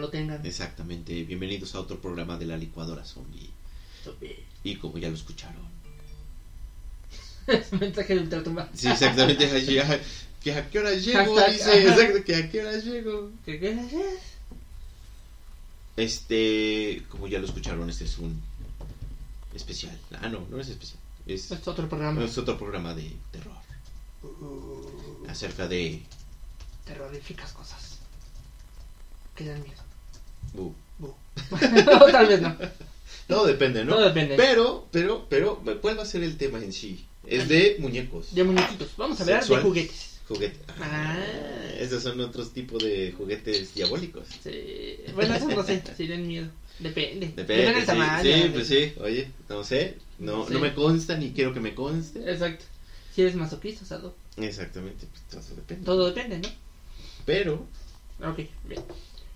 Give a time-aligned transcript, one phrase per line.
[0.00, 0.44] Lo tengan.
[0.44, 3.50] Exactamente, bienvenidos a otro programa de la licuadora zombie.
[4.64, 5.62] Y como ya lo escucharon.
[7.46, 8.68] Es mensaje de ultratumba.
[8.74, 9.46] Sí, exactamente,
[10.42, 13.30] que a qué hora llego, dice, exacto, que a qué hora llego.
[13.44, 13.78] ¿Qué qué?
[15.96, 18.40] Este, como ya lo escucharon, este es un
[19.54, 19.98] especial.
[20.20, 20.98] Ah, no, no es especial.
[21.26, 22.24] Es, Es otro programa.
[22.24, 23.56] es otro programa de terror.
[25.28, 26.02] Acerca de...
[26.86, 27.98] Terroríficas cosas.
[29.36, 29.89] Que dan miedo.
[30.52, 30.74] Bu.
[30.98, 31.14] no,
[32.12, 32.56] tal vez no.
[33.28, 33.94] No, depende, ¿no?
[33.94, 34.36] Todo depende.
[34.36, 37.04] Pero, pero, pero, ¿cuál va a ser el tema en sí?
[37.26, 38.34] Es de muñecos.
[38.34, 38.88] De muñequitos.
[38.96, 39.62] Vamos a hablar Sexual.
[39.62, 40.10] de juguetes.
[40.26, 40.58] Juguete.
[40.80, 41.18] Ah.
[41.78, 44.28] esos son otros tipos de juguetes diabólicos.
[44.42, 44.96] Sí.
[45.14, 46.48] Bueno, eso no sé si den miedo.
[46.78, 47.32] Depende.
[47.34, 48.22] Depende, del sí, tamaño.
[48.22, 50.52] sí, pues sí, oye, no sé, no, Sí.
[50.54, 52.20] no me consta ni quiero que me conste.
[52.30, 52.64] Exacto.
[53.14, 54.14] Si eres masoquista, Sado.
[54.36, 55.84] Exactamente, pues todo depende.
[55.84, 56.48] Todo depende, ¿no?
[57.26, 57.66] Pero,
[58.22, 58.82] Ok, bien.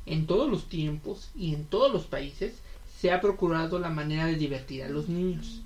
[0.06, 2.52] En todos los tiempos y en todos los países
[3.00, 5.60] se ha procurado la manera de divertir a los niños.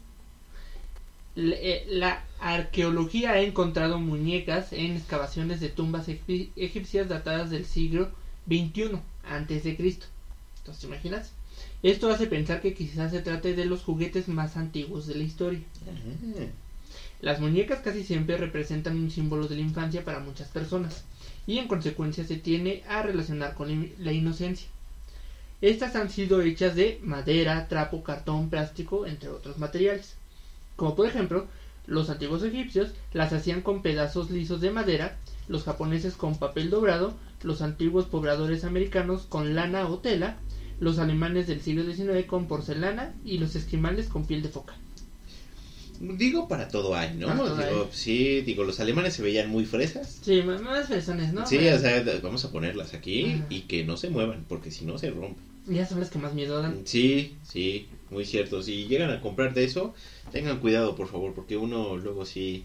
[1.34, 7.64] La, eh, la arqueología ha encontrado muñecas en excavaciones de tumbas egip- egipcias datadas del
[7.64, 8.08] siglo
[8.46, 10.06] XXI antes de Cristo.
[10.58, 11.32] Entonces, ¿te imaginas?
[11.82, 15.60] Esto hace pensar que quizás se trate de los juguetes más antiguos de la historia.
[17.20, 21.02] Las muñecas casi siempre representan un símbolo de la infancia para muchas personas
[21.48, 24.68] y en consecuencia se tiene a relacionar con la inocencia.
[25.62, 30.14] Estas han sido hechas de madera, trapo, cartón, plástico, entre otros materiales.
[30.76, 31.46] Como por ejemplo,
[31.86, 35.16] los antiguos egipcios las hacían con pedazos lisos de madera,
[35.48, 40.36] los japoneses con papel dobrado, los antiguos pobladores americanos con lana o tela,
[40.80, 44.74] los alemanes del siglo XIX con porcelana y los esquimales con piel de foca.
[46.00, 47.26] Digo para todo hay, ¿no?
[47.26, 47.88] Para todo Digo, hay.
[47.96, 50.18] sí, digo, los alemanes se veían muy fresas.
[50.22, 51.46] Sí, más, personas, ¿no?
[51.46, 53.46] Sí, o sea, vamos a ponerlas aquí Ajá.
[53.50, 55.44] y que no se muevan, porque si no se rompen.
[55.66, 56.82] Ya son las que más miedo dan.
[56.86, 58.62] Sí, sí, muy cierto.
[58.62, 59.94] Si llegan a comprar de eso,
[60.32, 62.64] tengan cuidado, por favor, porque uno luego sí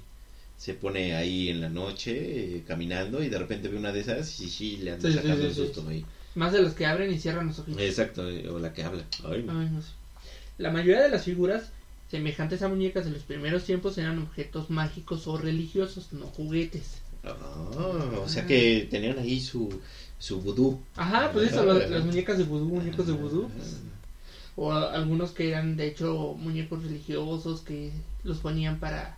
[0.56, 4.40] se pone ahí en la noche eh, caminando y de repente ve una de esas
[4.40, 6.06] y sí le anda Sí, sacando sí, un susto ahí.
[6.36, 7.82] Más de los que abren y cierran los ojitos.
[7.82, 9.04] Exacto, eh, o la que habla.
[9.26, 9.60] Ay, no.
[9.60, 9.90] Ay, no sé.
[10.58, 11.72] La mayoría de las figuras
[12.18, 17.02] semejantes a muñecas de los primeros tiempos eran objetos mágicos o religiosos, no juguetes.
[17.24, 19.68] Ah, o sea que tenían ahí su,
[20.20, 20.80] su vudú.
[20.96, 21.66] Ajá, pues eso, Ah.
[21.74, 23.50] las, las muñecas de vudú, muñecos de vudú.
[23.50, 23.78] pues,
[24.56, 27.92] o a- algunos que eran de hecho muñecos religiosos que
[28.24, 29.18] los ponían para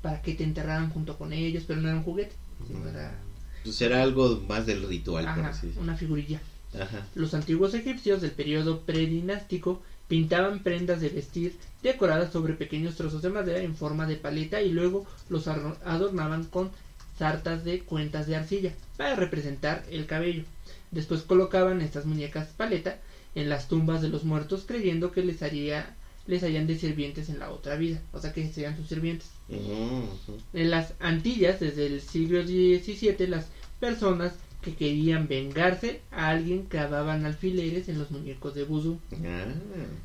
[0.00, 2.36] para que te enterraran junto con ellos, pero no era un juguete.
[2.68, 3.18] sino Era
[3.64, 6.40] Pues era algo más del ritual, por ajá, así una figurilla.
[6.74, 7.06] Ajá.
[7.14, 13.28] Los antiguos egipcios del periodo predinástico pintaban prendas de vestir decoradas sobre pequeños trozos de
[13.28, 16.70] madera en forma de paleta y luego los adornaban con
[17.18, 20.44] sartas de cuentas de arcilla para representar el cabello.
[20.90, 22.98] Después colocaban estas muñecas paleta
[23.34, 25.94] en las tumbas de los muertos creyendo que les haría
[26.26, 29.30] les harían de sirvientes en la otra vida, o sea que serían sus sirvientes.
[29.48, 33.46] En las Antillas, desde el siglo XVII, las
[33.80, 39.44] personas que querían vengarse a alguien clavaban alfileres en los muñecos de vudú, Ah,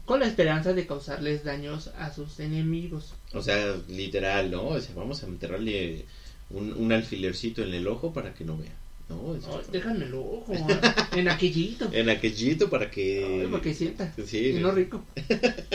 [0.05, 3.13] con la esperanza de causarles daños a sus enemigos.
[3.33, 4.67] o sea, literal, ¿no?
[4.67, 6.05] O sea, vamos a enterrarle
[6.51, 8.73] un, un alfilercito en el ojo para que no vea.
[9.09, 9.33] ¿no?
[9.33, 10.45] Ay, déjame el ojo,
[11.15, 13.41] en aquellito, en aquellito para que...
[13.43, 15.03] Ay, para que sienta, Sí, no rico.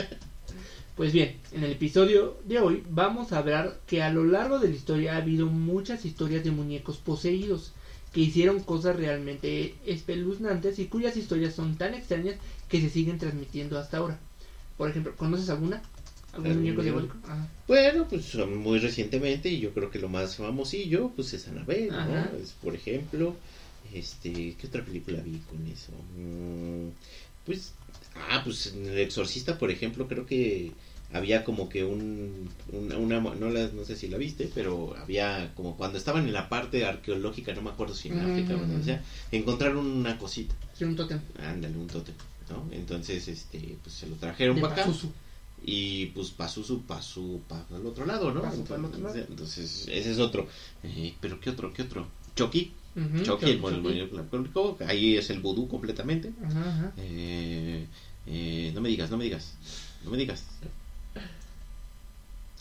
[0.96, 4.68] Pues bien, en el episodio de hoy vamos a hablar que a lo largo de
[4.68, 7.72] la historia ha habido muchas historias de muñecos poseídos
[8.12, 12.36] que hicieron cosas realmente espeluznantes y cuyas historias son tan extrañas
[12.68, 14.18] que se siguen transmitiendo hasta ahora.
[14.76, 15.82] Por ejemplo, ¿conoces alguna?
[16.32, 17.16] ¿Algún ¿Algún muñeco diabólico?
[17.24, 17.48] Ajá.
[17.66, 22.26] Bueno, pues muy recientemente y yo creo que lo más famosillo pues es Annabelle, ¿no?
[22.62, 23.34] Por ejemplo,
[23.92, 25.92] este, ¿qué otra película vi con eso?
[26.16, 26.90] Mm,
[27.44, 27.72] pues,
[28.14, 30.72] ah, pues El Exorcista, por ejemplo, creo que
[31.12, 35.52] había como que un, un- una, no, la- no sé si la viste, pero había
[35.54, 38.56] como cuando estaban en la parte arqueológica, no me acuerdo si en Ujú, África o
[38.58, 39.02] ujú, donde sea,
[39.32, 41.20] encontraron una cosita, Sí, un tótem.
[41.38, 42.14] ándale, un tótem,
[42.50, 42.68] ¿no?
[42.72, 45.10] Entonces, este, pues se lo trajeron para acá Pazuzu.
[45.64, 46.62] y pues pasó
[47.48, 48.42] para el otro lado, ¿no?
[48.42, 49.26] Pa'l otro entonces, lado.
[49.30, 50.46] entonces, ese es otro.
[50.82, 51.72] Eh, pero ¿qué otro?
[51.72, 52.06] ¿Qué otro?
[52.36, 52.72] Chucky,
[53.24, 53.88] Chucky, el, Chucky.
[53.98, 54.10] el
[54.86, 56.32] ahí es el vudú completamente.
[56.96, 57.86] Eh,
[58.26, 59.54] eh, no me digas, no me digas,
[60.04, 60.44] no me digas.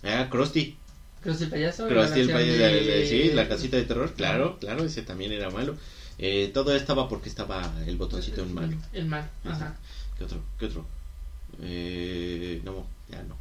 [0.03, 0.77] Ah, Krusty.
[1.23, 1.87] Krusty el payaso.
[1.87, 5.75] Krusty el versión de, sí, la casita de terror, claro, claro, ese también era malo.
[6.19, 8.77] Eh, todo estaba porque estaba el botoncito en malo.
[8.93, 9.75] El malo, ajá.
[10.17, 10.41] ¿Qué otro?
[10.59, 10.85] ¿Qué otro?
[11.61, 13.35] Eh, no, ya no.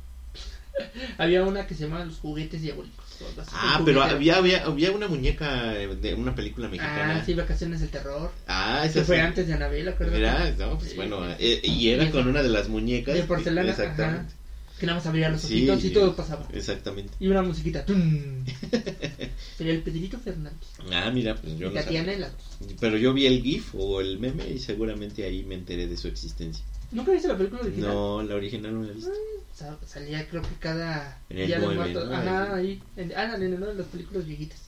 [1.19, 3.05] Había una que se llamaba Los juguetes diabólicos.
[3.53, 7.17] Ah, pero había, había, había una muñeca de una película mexicana.
[7.19, 8.31] Ah, sí, Vacaciones del Terror.
[8.47, 9.23] Ah, Que esa fue sí.
[9.23, 10.19] antes de Anabel, acuérdate.
[10.19, 10.97] Era, no, pues Sí.
[10.97, 13.15] bueno, eh, y era con una de las muñecas.
[13.15, 14.35] de porcelana, Exactamente.
[14.79, 16.47] Que nada más abría los Sí, ojitos y todo pasaba.
[16.53, 17.15] Exactamente.
[17.19, 17.85] Y una musiquita.
[17.87, 18.45] tum.
[19.57, 20.69] Sería el Pedrito Fernández.
[20.93, 22.31] Ah, mira, pues yo y no Tatiana sabía.
[22.79, 26.09] Pero yo vi el GIF o el meme y seguramente ahí me enteré de su
[26.09, 26.63] existencia.
[26.93, 27.89] ¿Nunca viste la película original?
[27.91, 29.11] No, la original no la he visto.
[29.55, 32.09] Sa- Salía creo que cada En el día de muertos.
[32.09, 32.15] ¿no?
[32.15, 32.83] Ajá, ahí.
[32.97, 34.61] En, ah, en una de las películas viejitas.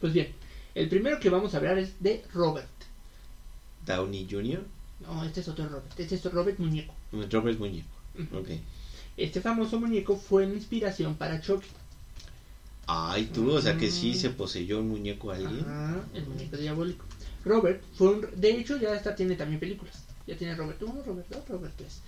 [0.00, 0.32] Pues bien,
[0.74, 2.66] el primero que vamos a hablar es de Robert.
[3.86, 4.62] Downey Jr.,
[5.00, 5.98] No, este es otro Robert.
[5.98, 6.94] Este es Robert Muñeco.
[7.30, 7.88] Robert Muñeco.
[8.18, 8.38] Ujú.
[8.38, 8.48] Ok.
[9.16, 11.68] Este famoso muñeco fue la inspiración para Chucky.
[12.86, 14.14] Ay, tú, o sea que sí Mm.
[14.14, 15.60] se poseyó un muñeco a alguien.
[15.60, 17.04] Ajá, el muñeco diabólico.
[17.44, 18.26] Robert fue un...
[18.36, 20.02] De hecho, ya esta tiene también películas.
[20.26, 22.00] Ya tiene Robert 1, Robert 2, Robert 3.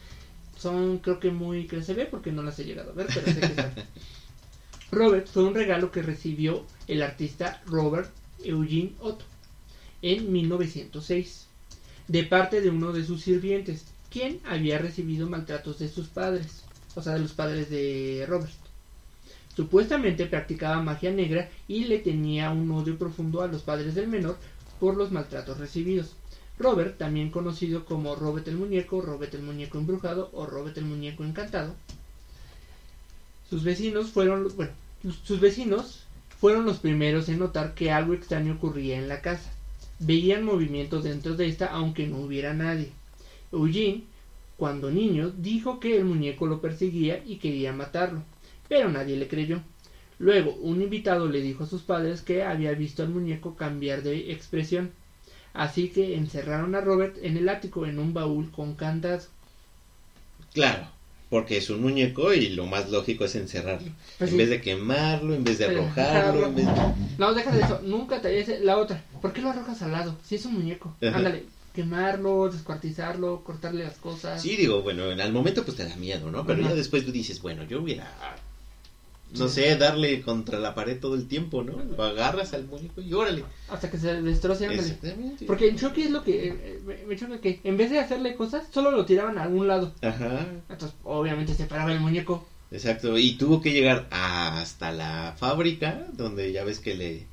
[0.58, 3.26] Son, creo que muy que se ve porque no las he llegado a ver, pero
[3.26, 3.72] sé que están.
[4.90, 8.10] Robert fue un regalo que recibió el artista Robert
[8.44, 9.24] Eugene Otto
[10.02, 11.46] en 1906
[12.08, 16.62] de parte de uno de sus sirvientes, quien había recibido maltratos de sus padres,
[16.96, 18.50] o sea, de los padres de Robert.
[19.54, 24.36] Supuestamente practicaba magia negra y le tenía un odio profundo a los padres del menor
[24.80, 26.14] por los maltratos recibidos.
[26.58, 31.22] Robert, también conocido como Robert el Muñeco, Robert el Muñeco Embrujado o Robert el Muñeco
[31.22, 31.74] Encantado,
[33.48, 34.48] sus vecinos fueron,
[35.24, 36.00] sus vecinos
[36.40, 39.52] fueron los primeros en notar que algo extraño ocurría en la casa.
[39.98, 42.90] Veían movimientos dentro de esta aunque no hubiera nadie.
[43.52, 44.04] Eugene,
[44.56, 48.22] cuando niño, dijo que el muñeco lo perseguía y quería matarlo,
[48.68, 49.60] pero nadie le creyó.
[50.18, 54.32] Luego, un invitado le dijo a sus padres que había visto al muñeco cambiar de
[54.32, 54.92] expresión,
[55.52, 59.24] así que encerraron a Robert en el ático en un baúl con candado.
[60.54, 60.88] Claro,
[61.28, 63.92] porque es un muñeco y lo más lógico es encerrarlo.
[64.16, 64.38] Pues en sí.
[64.38, 66.66] vez de quemarlo, en vez de Pero arrojarlo, en vez
[67.18, 69.04] No, deja de eso, nunca te la otra.
[69.20, 70.16] ¿Por qué lo arrojas al lado?
[70.24, 70.96] Si es un muñeco.
[71.02, 71.18] Ajá.
[71.18, 71.44] Ándale,
[71.76, 74.42] quemarlo, descuartizarlo, cortarle las cosas.
[74.42, 76.44] Sí, digo, bueno, en al momento pues te da miedo, ¿no?
[76.44, 76.70] Pero Ajá.
[76.70, 78.10] ya después tú dices, bueno, yo hubiera,
[79.32, 79.54] no Sí.
[79.56, 81.78] sé, darle contra la pared todo el tiempo, ¿no?
[81.96, 83.44] Lo agarras al muñeco y órale.
[83.68, 84.66] Hasta que se destroce.
[84.66, 85.44] Exactamente.
[85.46, 88.34] Porque en Chucky es lo que eh, me, me choca que en vez de hacerle
[88.34, 89.92] cosas, solo lo tiraban a algún lado.
[90.02, 92.46] Ajá, Entonces, obviamente se paraba el muñeco.
[92.70, 93.18] exacto.
[93.18, 97.26] Y tuvo que llegar hasta la fábrica, donde ya ves que le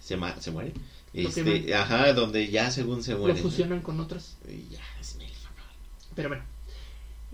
[0.00, 0.72] se, ma- se muere.
[1.12, 3.36] Este, ajá, donde ya según se muere.
[3.36, 4.36] Lo fusionan con otros.
[4.48, 5.70] Y ya, es favor.
[6.14, 6.44] Pero bueno.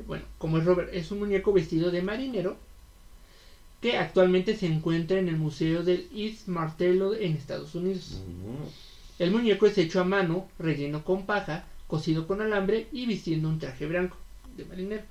[0.06, 2.58] Bueno, como es Robert, es un muñeco vestido de marinero
[3.81, 8.20] que actualmente se encuentra en el Museo del East Martello en Estados Unidos.
[9.19, 13.58] El muñeco es hecho a mano, relleno con paja, cosido con alambre y vistiendo un
[13.58, 14.17] traje blanco
[14.56, 15.02] de marinero.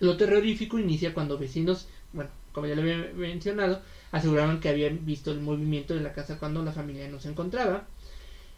[0.00, 3.80] Lo terrorífico inicia cuando vecinos, bueno, como ya lo había mencionado,
[4.16, 7.86] aseguraban que habían visto el movimiento de la casa cuando la familia no se encontraba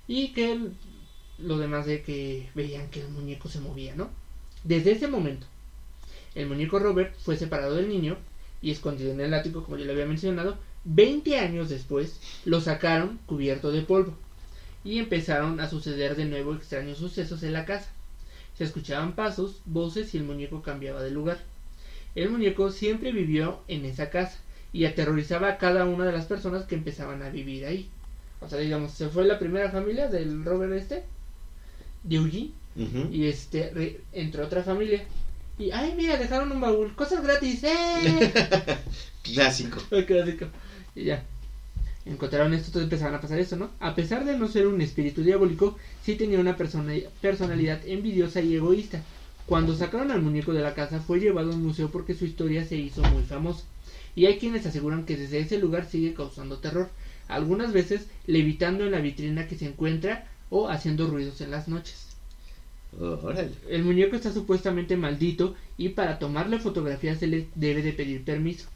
[0.08, 0.72] y que el-
[1.38, 4.10] lo demás de que veían que el muñeco se movía, ¿no?
[4.64, 5.46] Desde ese momento,
[6.34, 8.16] el muñeco Robert fue separado del niño
[8.62, 10.58] y escondido en el ático, como ya lo había mencionado.
[10.84, 14.14] 20 años después, lo sacaron cubierto de polvo
[14.84, 17.90] y empezaron a suceder de nuevo extraños sucesos en la casa.
[18.58, 21.38] Se escuchaban pasos, voces y el muñeco cambiaba de lugar.
[22.16, 24.38] El muñeco siempre vivió en esa casa
[24.76, 27.88] y aterrorizaba a cada una de las personas que empezaban a vivir ahí.
[28.40, 31.04] O sea, digamos, se fue la primera familia del Robert este,
[32.04, 32.50] de Eugene,
[33.10, 35.02] y este re- entró otra familia.
[35.58, 38.32] Y, ay, mira, dejaron un baúl, cosas gratis, ¡eh!
[39.22, 39.80] Clásico.
[40.06, 40.46] Clásico.
[40.94, 41.24] Y ya.
[42.04, 43.70] Encontraron esto, entonces empezaron a pasar eso, ¿no?
[43.80, 46.92] A pesar de no ser un espíritu diabólico, sí tenía una persona-
[47.22, 49.00] personalidad envidiosa y egoísta.
[49.46, 52.64] Cuando sacaron al muñeco de la casa, fue llevado a un museo porque su historia
[52.64, 53.64] se hizo muy famosa.
[54.16, 56.90] Y hay quienes aseguran que desde ese lugar sigue causando terror,
[57.28, 62.08] algunas veces levitando en la vitrina que se encuentra o haciendo ruidos en las noches.
[62.98, 63.52] Órale.
[63.68, 68.66] El muñeco está supuestamente maldito y para tomarle fotografías se le debe de pedir permiso.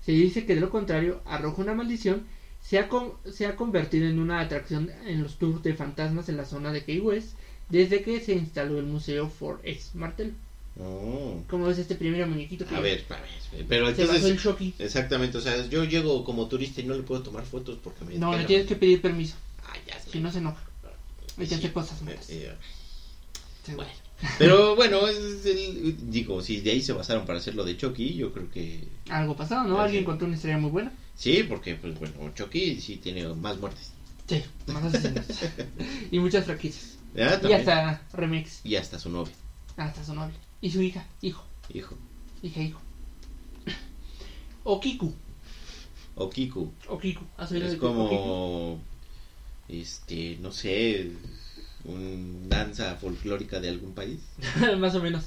[0.00, 2.24] Se dice que de lo contrario arroja una maldición,
[2.60, 6.36] se ha, con- se ha convertido en una atracción en los tours de fantasmas en
[6.36, 7.36] la zona de Key West
[7.68, 10.34] desde que se instaló el museo Fort X Martel.
[10.80, 11.42] Oh.
[11.48, 13.14] Como ves este primer muñequito que A ver, a
[13.56, 14.72] ver, pero se basó el entonces...
[14.80, 18.16] Exactamente, o sea, yo llego como turista y no le puedo tomar fotos porque me...
[18.16, 20.10] No, le tienes que pedir permiso, Ah, ya sé.
[20.10, 20.62] si no se enoja.
[21.38, 22.28] Y te hace cosas malas.
[23.74, 23.90] Bueno.
[24.38, 28.14] Pero bueno, es el- digo, si de ahí se basaron para hacer lo de Chucky,
[28.14, 29.76] yo creo que Algo pasado, ¿no?
[29.76, 29.82] Sí.
[29.82, 30.92] Alguien contó una historia muy buena.
[31.16, 33.90] sí, porque pues bueno, Chucky sí tiene más muertes.
[34.28, 35.24] Sí, más asesinos.
[36.10, 36.96] y muchas franquicias.
[37.18, 38.60] Ah, Y hasta remix.
[38.64, 39.32] Y hasta su novia,
[39.76, 40.34] Hasta su novia.
[40.64, 41.94] Y su hija, hijo, hijo.
[42.42, 42.80] hija, hijo.
[44.64, 45.12] Okiku.
[46.16, 46.68] Okiku.
[47.36, 47.86] ¿Has oído Es Okiku?
[47.86, 48.80] como,
[49.68, 51.10] este, no sé,
[51.84, 54.20] un danza folclórica de algún país.
[54.78, 55.26] Más o menos.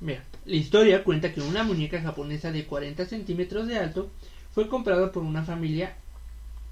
[0.00, 4.10] Mira, la historia cuenta que una muñeca japonesa de 40 centímetros de alto
[4.54, 5.98] fue comprada por una familia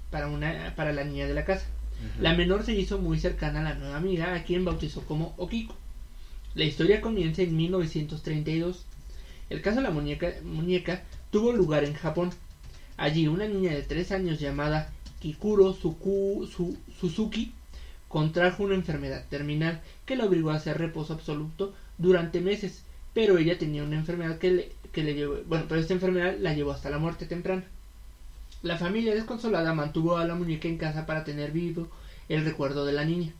[0.09, 1.67] para, una, para la niña de la casa.
[2.19, 5.75] La menor se hizo muy cercana a la nueva amiga, a quien bautizó como Okiku.
[6.55, 8.85] La historia comienza en 1932.
[9.49, 12.31] El caso de la muñeca, muñeca tuvo lugar en Japón.
[12.97, 17.51] Allí una niña de 3 años llamada Kikuro Suku- Su- Suzuki
[18.07, 22.83] contrajo una enfermedad terminal que la obligó a hacer reposo absoluto durante meses,
[23.13, 26.53] pero ella tenía una enfermedad que le, que le llevó, bueno, pero esta enfermedad la
[26.53, 27.63] llevó hasta la muerte temprana.
[28.61, 31.87] La familia desconsolada mantuvo a la muñeca en casa para tener vivo
[32.29, 33.33] el recuerdo de la niña,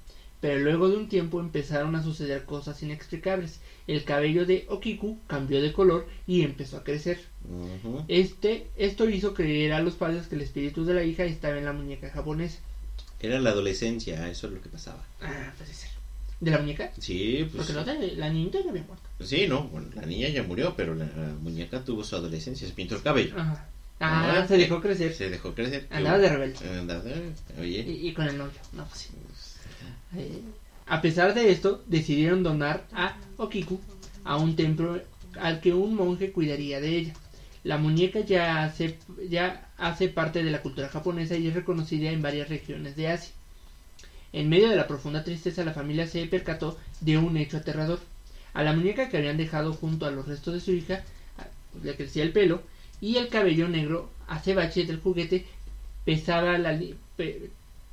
[0.46, 3.62] pero luego de un tiempo empezaron a suceder cosas inexplicables.
[3.88, 7.20] El cabello de Okiku cambió de color y empezó a crecer.
[8.08, 11.66] Este, esto hizo creer a los padres que el espíritu de la hija estaba en
[11.66, 12.60] la muñeca japonesa.
[13.20, 15.04] Era la adolescencia, eso es lo que pasaba.
[15.20, 15.90] Ah, puede ser.
[16.40, 16.92] ¿De la muñeca?
[17.00, 17.56] Sí, pues.
[17.58, 19.04] Porque la, otra- la niñita ya había muerto.
[19.24, 22.74] Sí, no, bueno, la niña ya murió, pero la, la muñeca tuvo su adolescencia, se
[22.76, 23.34] pintó el cabello.
[23.36, 23.66] Ajá.
[24.00, 25.12] Ah, Ah, se dejó crecer.
[25.16, 25.88] Se dejó crecer.
[25.90, 26.70] Andaba de rebelde.
[26.78, 27.04] Andaba,
[27.60, 27.80] oye.
[27.88, 28.60] Y, y con el novio.
[28.74, 29.10] No, pues sí.
[30.16, 30.42] Eh,
[30.88, 33.80] a pesar de esto, decidieron donar a Okiku
[34.24, 35.02] a un templo
[35.40, 37.14] al que un monje cuidaría de ella.
[37.64, 38.98] La muñeca ya hace,
[39.28, 43.34] ya hace parte de la cultura japonesa y es reconocida en varias regiones de Asia.
[44.34, 48.00] En medio de la profunda tristeza, la familia se percató de un hecho aterrador.
[48.54, 51.04] A la muñeca que habían dejado junto a los restos de su hija
[51.38, 51.48] ah,
[51.82, 52.62] le crecía el pelo
[53.02, 55.46] y el cabello negro acebache del juguete
[56.06, 56.80] pesaba la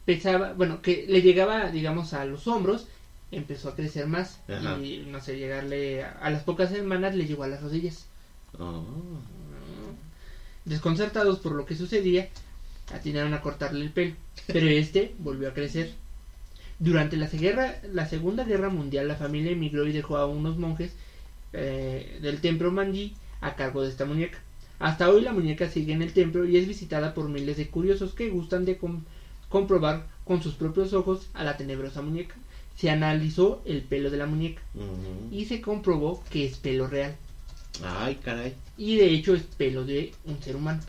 [0.05, 2.87] pesaba bueno que le llegaba digamos a los hombros
[3.31, 4.79] empezó a crecer más Ajá.
[4.79, 8.07] y no sé llegarle a, a las pocas semanas le llegó a las rodillas
[8.59, 8.85] Oh.
[10.65, 12.29] desconcertados por lo que sucedía
[12.93, 14.15] atinaron a cortarle el pelo
[14.47, 15.93] pero este volvió a crecer
[16.79, 20.93] durante la, guerra, la segunda guerra mundial la familia emigró y dejó a unos monjes
[21.53, 24.39] eh, del templo Manji a cargo de esta muñeca
[24.79, 28.15] hasta hoy la muñeca sigue en el templo y es visitada por miles de curiosos
[28.15, 29.05] que gustan de com-
[29.53, 32.35] comprobar con sus propios ojos a la tenebrosa muñeca.
[32.77, 34.63] Se analizó el pelo de la muñeca
[35.31, 37.15] y se comprobó que es pelo real.
[37.85, 38.55] Ay, caray.
[38.79, 40.81] Y de hecho es pelo de un ser humano.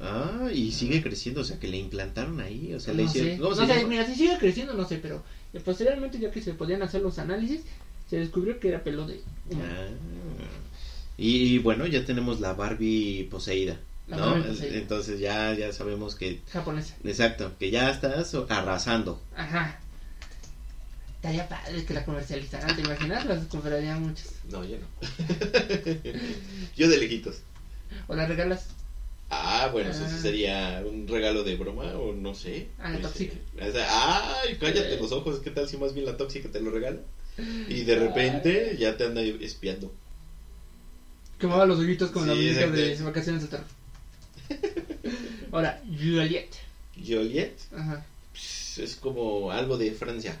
[0.00, 3.32] Ah, y sigue creciendo, o sea, que le implantaron ahí, o sea, le hicieron...
[3.32, 6.30] sé, ¿cómo se no sé, mira, si sigue creciendo no sé, pero eh, posteriormente ya
[6.30, 7.62] que se podían hacer los análisis,
[8.08, 9.20] se descubrió que era pelo de.
[9.54, 9.88] Ah.
[11.16, 14.36] Y, y bueno, ya tenemos la Barbie poseída, ¿no?
[14.36, 16.40] Entonces ya, ya sabemos que...
[16.52, 16.94] Japonesa.
[17.04, 19.20] Exacto, que ya estás arrasando.
[19.36, 19.78] Ajá.
[21.16, 23.26] Estaría padre que la comercializaran, ¿te imaginas?
[23.26, 24.30] Las comprarían muchas.
[24.50, 24.86] No, yo no.
[26.76, 27.40] yo de lejitos.
[28.06, 28.66] O las regalas.
[29.30, 30.18] Ah, bueno, eso Ah.
[30.22, 32.68] sería un regalo de broma o no sé.
[32.78, 33.36] Ah, la Pues, tóxica.
[33.60, 33.86] o sea,
[34.42, 34.98] ay, cállate Eh.
[35.00, 37.00] los ojos, ¿qué tal si más bien la tóxica te lo regala?
[37.68, 39.92] Y de repente ya te anda espiando.
[41.38, 43.66] Quemaba los ojitos con la música de vacaciones de terror.
[45.52, 46.50] Ahora, Juliet.
[46.96, 48.04] Joliet Ajá.
[48.34, 50.36] es como algo de Francia.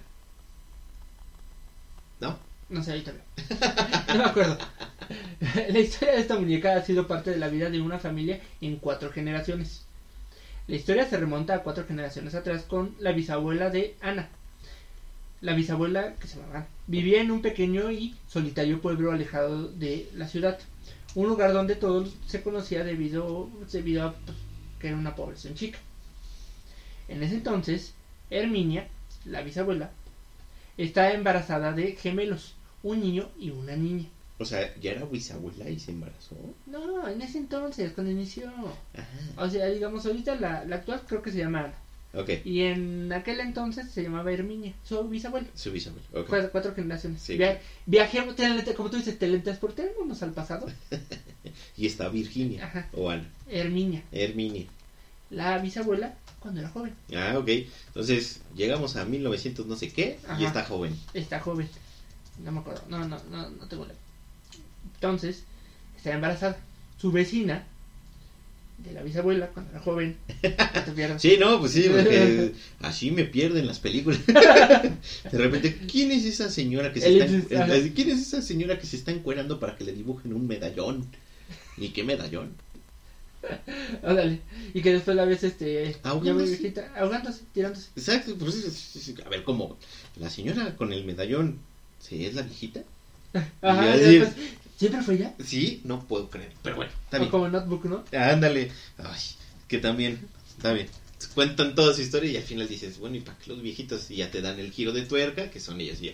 [2.20, 2.38] ¿No?
[2.68, 3.24] No sé, ahí también.
[4.08, 4.58] No me acuerdo.
[5.68, 8.76] La historia de esta muñeca ha sido parte de la vida de una familia en
[8.76, 9.84] cuatro generaciones.
[10.66, 14.28] La historia se remonta a cuatro generaciones atrás con la bisabuela de Ana.
[15.40, 20.10] La bisabuela, que se llamaba Ana, vivía en un pequeño y solitario pueblo alejado de
[20.14, 20.58] la ciudad.
[21.14, 24.36] Un lugar donde todos se conocía debido, debido a pues,
[24.78, 25.78] que era una población chica.
[27.08, 27.94] En ese entonces,
[28.30, 28.88] Herminia,
[29.24, 29.90] la bisabuela,
[30.76, 34.06] está embarazada de gemelos, un niño y una niña.
[34.38, 36.36] O sea, ya era bisabuela y se embarazó.
[36.66, 38.48] No, en ese entonces, cuando inició.
[38.48, 39.44] Ajá.
[39.44, 41.74] O sea, digamos, ahorita la, la actual creo que se llama Ana.
[42.14, 42.30] Ok.
[42.44, 45.46] Y en aquel entonces se llamaba Herminia, su bisabuela.
[45.54, 46.06] Su bisabuelo.
[46.14, 46.26] ok.
[46.28, 47.20] Cuatro, cuatro generaciones.
[47.20, 47.36] Sí.
[47.36, 48.34] Via- viajemos,
[48.76, 50.66] como tú dices, teletransportémonos al pasado.
[51.76, 52.64] Y está Virginia.
[52.66, 52.88] Ajá.
[52.92, 53.24] O Ana.
[53.48, 54.66] Herminia, Herminia.
[55.30, 56.92] la bisabuela, cuando era joven.
[57.14, 57.48] Ah, ok.
[57.88, 60.96] Entonces, llegamos a 1900 no sé qué y está joven.
[61.14, 61.68] Está joven.
[62.42, 62.82] No me acuerdo.
[62.88, 63.94] No, no, no, no tengo la.
[64.94, 65.44] Entonces,
[65.96, 66.58] está embarazada.
[67.00, 67.64] Su vecina,
[68.78, 70.16] de la bisabuela, cuando era joven.
[70.42, 71.20] No te pierdas.
[71.20, 74.20] Sí, no, pues sí, porque así me pierden las películas.
[74.26, 78.86] De repente, ¿quién es esa señora que se El- está ¿Quién es esa señora que
[78.86, 81.06] se está encuerando para que le dibujen un medallón?
[81.76, 82.52] ¿Y qué medallón?
[84.02, 84.40] Ándale.
[84.74, 85.96] Y que después la ves, este.
[86.02, 86.50] Ahogándose.
[86.56, 87.88] viejita, ahogándose, tirándose.
[87.96, 89.76] Exacto, pues es- es- a ver, ¿cómo?
[90.16, 91.58] La señora con el medallón,
[92.00, 92.82] ¿sí es la viejita?
[93.62, 94.30] Ajá, y después,
[94.78, 95.34] ¿Siempre fue ella?
[95.44, 97.30] Sí, no puedo creer, pero bueno, está bien.
[97.30, 98.04] como Notebook, ¿no?
[98.16, 98.70] Ándale.
[98.96, 99.20] Ay,
[99.66, 100.20] que también,
[100.56, 100.88] está bien.
[101.34, 104.08] Cuentan toda su historia y al final dices, bueno, ¿y para qué los viejitos?
[104.12, 106.12] Y ya te dan el giro de tuerca, que son ellos y yo.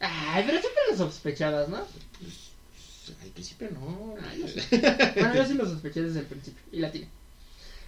[0.00, 1.78] Ay, pero siempre lo sospechabas, ¿no?
[2.18, 4.14] Pues, al principio no.
[4.28, 4.60] Ay, no sé.
[5.16, 6.62] Bueno, yo sí lo sospeché desde el principio.
[6.70, 7.08] Y la tiene.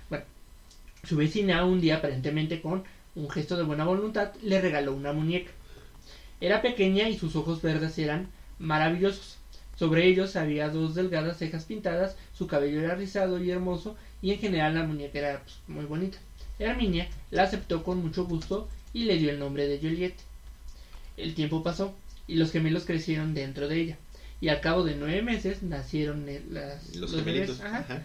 [0.09, 0.25] Bueno,
[1.07, 5.51] su vecina un día, aparentemente con un gesto de buena voluntad, le regaló una muñeca.
[6.41, 9.37] Era pequeña y sus ojos verdes eran maravillosos.
[9.77, 14.39] Sobre ellos había dos delgadas cejas pintadas, su cabello era rizado y hermoso, y en
[14.39, 16.19] general la muñeca era pues, muy bonita.
[16.59, 20.21] Herminia la aceptó con mucho gusto y le dio el nombre de Juliette.
[21.17, 21.95] El tiempo pasó
[22.27, 23.99] y los gemelos crecieron dentro de ella.
[24.41, 27.25] Y al cabo de nueve meses nacieron eh, las, Los bebés.
[27.25, 27.61] gemelitos.
[27.61, 27.79] Ajá.
[27.79, 28.03] Ajá.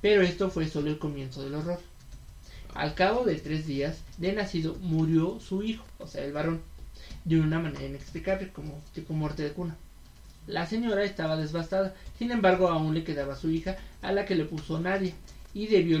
[0.00, 1.80] Pero esto fue solo el comienzo del horror.
[2.74, 6.60] Al cabo de tres días de nacido murió su hijo, o sea, el varón,
[7.24, 9.76] de una manera inexplicable, como tipo muerte de cuna.
[10.48, 14.46] La señora estaba devastada, sin embargo aún le quedaba su hija, a la que le
[14.46, 15.12] puso Nadia,
[15.52, 15.98] y, debió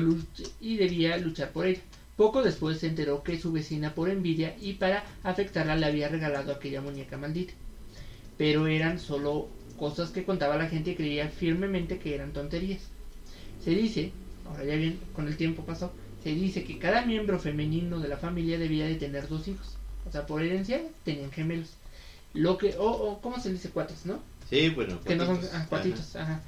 [0.58, 1.82] y debía luchar por ella.
[2.16, 6.50] Poco después se enteró que su vecina por envidia y para afectarla le había regalado
[6.50, 7.52] aquella muñeca maldita.
[8.38, 12.88] Pero eran solo cosas que contaba la gente y creía firmemente que eran tonterías.
[13.62, 14.12] Se dice,
[14.48, 15.92] ahora ya bien, con el tiempo pasó,
[16.24, 19.76] se dice que cada miembro femenino de la familia debía de tener dos hijos.
[20.08, 21.74] O sea, por herencia tenían gemelos.
[22.32, 24.20] Lo que, o, o ¿cómo se dice cuates, no?
[24.50, 25.38] Sí, bueno, Que no son,
[25.68, 26.16] cuatitos.
[26.16, 26.40] ah, ajá.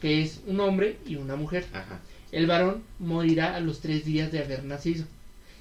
[0.00, 1.64] Que es un hombre y una mujer.
[1.72, 2.00] Ajá.
[2.32, 5.04] El varón morirá a los tres días de haber nacido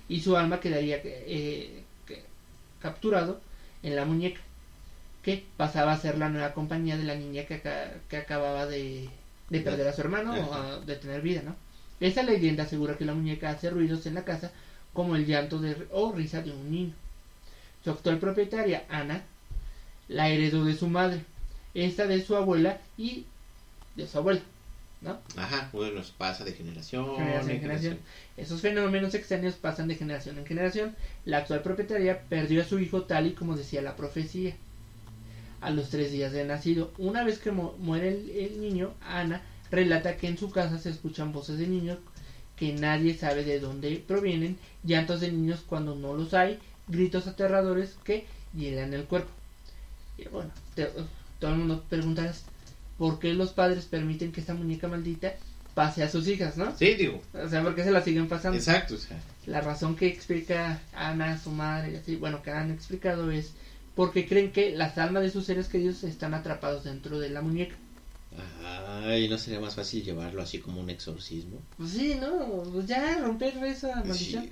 [0.10, 1.84] y su alma quedaría eh,
[2.82, 3.40] capturado
[3.84, 4.40] en la muñeca,
[5.24, 9.10] que pasaba a ser la nueva compañía de la niña que, aca- que acababa de,
[9.50, 11.56] de perder a su hermano o a- de tener vida, ¿no?
[12.00, 14.52] Esa leyenda asegura que la muñeca hace ruidos en la casa
[14.94, 16.94] como el llanto de, o risa de un niño.
[17.84, 19.24] Su actual propietaria, Ana,
[20.12, 21.24] la heredó de su madre,
[21.74, 23.26] esta de su abuela y
[23.96, 24.42] de su abuela,
[25.02, 25.20] ¿no?
[25.38, 28.00] Ajá, bueno, pasa de generación, Generación en en generación.
[28.38, 30.96] Esos fenómenos extraños pasan de generación en generación.
[31.26, 34.56] La actual propietaria perdió a su hijo tal y como decía la profecía.
[35.62, 39.42] A los tres días de nacido, una vez que mu- muere el, el niño, Ana
[39.70, 42.00] relata que en su casa se escuchan voces de niños
[42.56, 47.96] que nadie sabe de dónde provienen, llantos de niños cuando no los hay, gritos aterradores
[48.04, 49.30] que hielan el cuerpo.
[50.22, 50.90] Y bueno, te-
[51.40, 52.44] todo el mundo preguntarás,
[52.98, 55.34] ¿por qué los padres permiten que esta muñeca maldita
[55.74, 56.76] pase a sus hijas, no?
[56.78, 58.58] Sí, digo, O sea, ¿por qué se la siguen pasando?
[58.58, 62.72] exacto, o sea, La razón que explica Ana, su madre, y así, bueno, que han
[62.72, 63.54] explicado es
[63.96, 67.76] porque creen que las almas de sus seres queridos están atrapados dentro de la muñeca.
[69.06, 71.60] ay, ¿no sería más fácil llevarlo así como un exorcismo?
[71.78, 72.64] Pues sí, ¿no?
[72.72, 74.44] Pues ya, romper esa maldición.
[74.46, 74.52] Sí.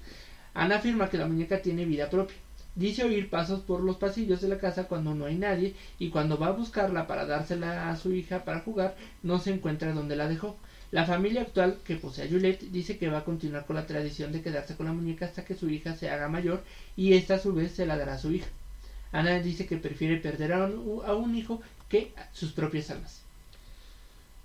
[0.53, 2.36] Ana afirma que la muñeca tiene vida propia.
[2.79, 6.37] Dice oír pasos por los pasillos de la casa cuando no hay nadie y cuando
[6.37, 10.29] va a buscarla para dársela a su hija para jugar, no se encuentra donde la
[10.29, 10.55] dejó.
[10.89, 14.31] La familia actual que posee a Juliette dice que va a continuar con la tradición
[14.31, 16.63] de quedarse con la muñeca hasta que su hija se haga mayor
[16.95, 18.47] y esta a su vez se la dará a su hija.
[19.11, 23.23] Ana dice que prefiere perder a un, a un hijo que sus propias almas.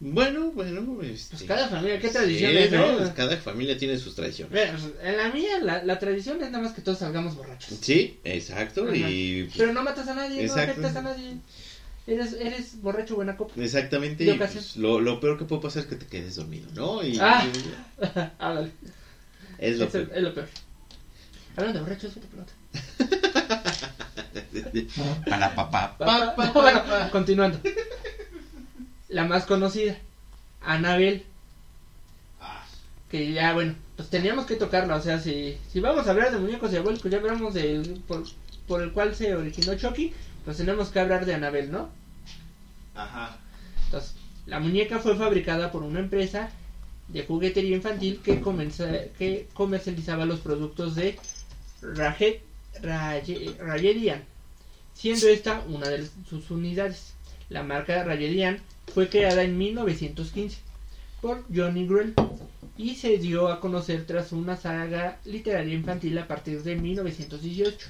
[0.00, 1.37] Bueno, bueno, este...
[1.37, 2.92] Pues cada familia, qué sí, tradiciones, ¿no?
[2.92, 2.98] ¿no?
[2.98, 4.50] Pues cada familia tiene sus tradiciones.
[4.70, 7.78] Pues, en la mía la, la tradición es nada más que todos salgamos borrachos.
[7.80, 8.96] Sí, exacto, Ajá.
[8.96, 9.48] y...
[9.57, 10.80] Pero no matas a nadie, Exacto.
[10.80, 11.37] no afectas a nadie.
[12.07, 13.54] Eres, eres borracho buena copa.
[13.59, 17.02] Exactamente, y, pues, lo, lo peor que puede pasar es que te quedes dormido, ¿no?
[17.02, 17.46] Y, Ah.
[17.46, 18.04] y-
[18.40, 18.62] ah,
[19.59, 20.11] es lo peor.
[20.14, 20.48] es lo peor.
[21.57, 22.54] Hablando de borrachos, vete por otra.
[25.30, 25.96] Para papá.
[25.96, 27.61] Pa- pa- bueno, continuando.
[29.14, 29.96] La más conocida,
[30.61, 31.24] Anabel.
[32.40, 32.64] Ah,
[33.11, 34.96] Que ya, bueno, pues teníamos que tocarla.
[34.96, 38.24] O sea, si, si vamos a hablar de muñecos diabólicos, ya hablamos del por,
[38.66, 40.12] por el cual se originó Chucky,
[40.44, 41.90] pues tenemos que hablar de Anabel, ¿no?
[42.94, 43.37] Ajá.
[43.87, 44.14] Entonces,
[44.46, 46.50] la muñeca fue fabricada por una empresa
[47.09, 51.16] de juguetería infantil que, comenza- que comercializaba los productos de
[51.83, 52.42] Rajet,
[52.83, 54.24] Raye- Rayedian,
[54.94, 57.12] siendo esta una de sus unidades.
[57.50, 58.59] La marca Rayedian
[58.92, 60.58] fue creada en 1915
[61.20, 62.14] por Johnny Gruel
[62.76, 67.88] y se dio a conocer tras una saga literaria infantil a partir de 1918.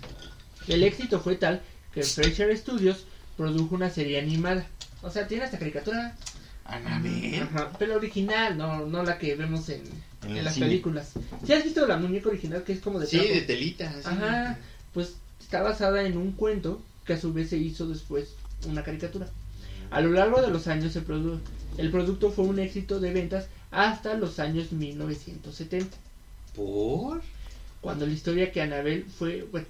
[0.68, 4.66] El éxito fue tal que Fraser Studios produjo una serie animada.
[5.02, 6.16] O sea, tiene esta caricatura,
[6.64, 7.42] Anabel.
[7.42, 9.82] Ajá, pero original, no, no la que vemos en,
[10.24, 10.66] En en las cine.
[10.66, 11.12] películas.
[11.46, 13.90] ¿Sí has visto la muñeca original que es como de Sí, de telita.
[13.90, 14.00] así.
[14.04, 14.58] Ajá,
[14.94, 18.30] pues está basada en un cuento que a su vez se hizo después
[18.66, 19.28] una caricatura.
[19.94, 21.38] A lo largo de los años el, produ-
[21.78, 25.96] el producto fue un éxito de ventas hasta los años 1970,
[26.54, 27.22] ¿Por?
[27.80, 29.66] cuando la historia que Anabel fue, bueno,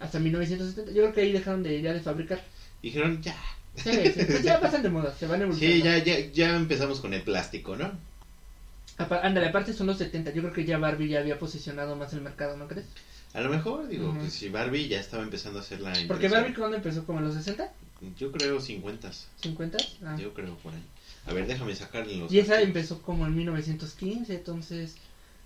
[0.00, 2.42] hasta 1970, yo creo que ahí dejaron de ya de fabricar.
[2.82, 3.36] Dijeron, ya.
[3.76, 5.76] Sí, sí, pues ya pasan de moda, se van evolucionando.
[5.76, 7.92] Sí, ya, ya, ya empezamos con el plástico, ¿no?
[8.98, 12.20] Ándale, aparte son los 70, yo creo que ya Barbie ya había posicionado más el
[12.20, 12.86] mercado, ¿no crees?
[13.34, 14.18] A lo mejor, digo, Ujú.
[14.20, 16.28] pues si Barbie ya estaba empezando a hacer la Porque.
[16.28, 17.70] Barbie cuando empezó como en los 60,
[18.16, 19.10] Yo creo 50.
[19.40, 20.16] 50, ah.
[20.20, 20.82] Yo creo por ahí.
[21.26, 22.30] A ver, déjame sacarle los.
[22.32, 22.68] y esa archivos.
[22.76, 24.96] empezó como en 1915, entonces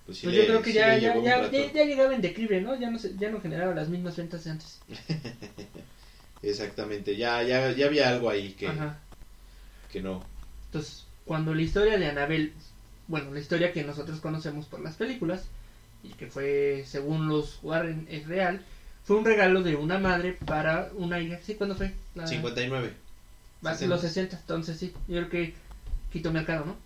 [0.06, 2.78] Pues, sí pues le- yo creo que ya, ya, ya- ya llegaba en declive, ¿no?
[2.78, 4.80] Ya no, se, ya no generaba las mismas ventas de antes.
[6.42, 8.98] Exactamente, ya, ya, ya había algo ahí que, Ajá.
[9.92, 10.24] que no.
[10.66, 12.52] Entonces, cuando la historia de Anabel,
[13.06, 15.44] bueno, la historia que nosotros conocemos por las películas,
[16.02, 18.60] y que fue, según los Warren, es real,
[19.04, 21.38] fue un regalo de una madre para una hija.
[21.44, 21.54] ¿Sí?
[21.54, 21.92] ¿Cuándo fue?
[22.14, 22.92] La- 59.
[23.64, 23.94] Va- 60.
[23.94, 25.54] Los 60, entonces sí, yo creo que
[26.12, 26.76] quitó mercado, ¿no?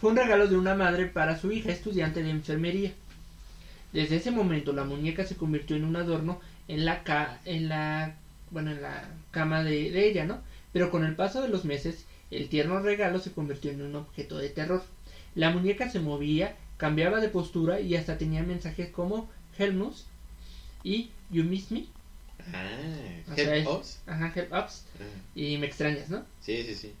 [0.00, 2.92] Fue un regalo de una madre para su hija estudiante de enfermería.
[3.92, 8.14] Desde ese momento la muñeca se convirtió en un adorno en la ca en la
[8.50, 10.40] bueno en la cama de, de ella, ¿no?
[10.72, 14.36] Pero con el paso de los meses el tierno regalo se convirtió en un objeto
[14.38, 14.82] de terror.
[15.34, 20.04] La muñeca se movía, cambiaba de postura y hasta tenía mensajes como Helmus
[20.82, 21.84] y You Miss Me,
[22.52, 22.68] Ah,
[23.30, 23.98] O sea, help es- us.
[24.06, 26.24] ajá, Help Ups Ah, y Me extrañas, ¿no?
[26.40, 26.92] sí, sí, sí.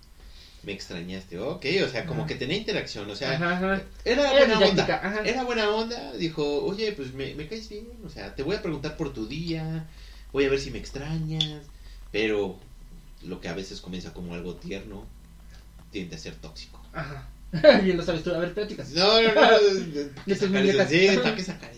[0.64, 1.38] Me extrañaste.
[1.38, 2.28] Ok, o sea, como Ajá.
[2.28, 3.08] que tenía interacción.
[3.08, 3.82] O sea, Ajá, ajá.
[4.04, 5.22] era buena onda.
[5.24, 6.12] Era buena onda.
[6.14, 7.86] Dijo, oye, pues me, me caes bien.
[8.04, 9.86] O sea, te voy a preguntar por tu día.
[10.32, 11.62] Voy a ver si me extrañas.
[12.10, 12.58] Pero
[13.22, 15.06] lo que a veces comienza como algo tierno
[15.92, 16.82] tiende a ser tóxico.
[16.92, 17.28] Ajá.
[17.82, 18.34] Bien lo sabes tú.
[18.34, 18.90] A ver, pláticas.
[18.90, 19.34] No, no, no.
[19.34, 20.90] ¿para qué De tus sacar muñecas.
[20.92, 21.77] esos- sí, ¿para qué sacar esos temas?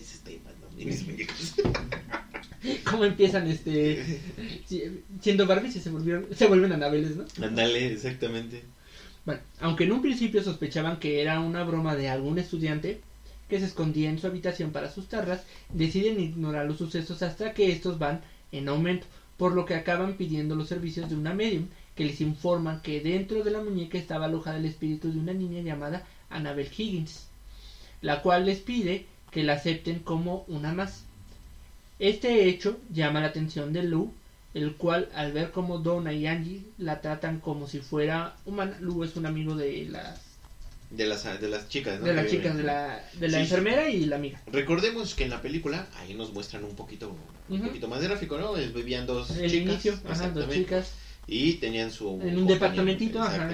[0.85, 1.05] Mis.
[2.89, 4.19] ¿Cómo empiezan este
[4.67, 4.83] si-
[5.19, 7.25] siendo Barbies y se volvieron se vuelven anabeles, ¿no?
[7.43, 8.63] Ándale, exactamente.
[9.25, 13.01] Bueno, aunque en un principio sospechaban que era una broma de algún estudiante
[13.49, 17.99] que se escondía en su habitación para asustarlas, deciden ignorar los sucesos hasta que estos
[17.99, 19.05] van en aumento,
[19.37, 23.43] por lo que acaban pidiendo los servicios de una medium que les informan que dentro
[23.43, 27.27] de la muñeca estaba alojada el espíritu de una niña llamada Annabel Higgins,
[28.01, 31.03] la cual les pide que la acepten como una más.
[31.99, 34.13] Este hecho llama la atención de Lou,
[34.53, 39.03] el cual al ver como Donna y Angie la tratan como si fuera humana, Lou
[39.03, 40.19] es un amigo de las
[40.89, 42.05] De las, de las chicas, ¿no?
[42.07, 43.53] de las chicas, de la, de la Sí, sí.
[43.53, 44.41] enfermera y la amiga.
[44.51, 47.15] Recordemos que en la película ahí nos muestran un poquito
[47.47, 48.57] un poquito más gráfico, ¿no?
[48.57, 49.67] Es- Vivían dos El chicas.
[49.85, 50.91] inicio, ajá, dos chicas.
[51.27, 53.49] Y tenían su En un departamentito, ajá.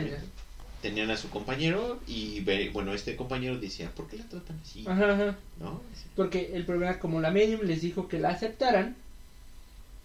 [0.87, 2.39] Tenían a su compañero y
[2.71, 4.85] bueno, este compañero decía, ¿por qué la tratan así?
[4.87, 5.37] Ajá, ajá.
[5.59, 5.81] ¿No?
[6.15, 8.95] Porque el problema, como la medium les dijo que la aceptaran,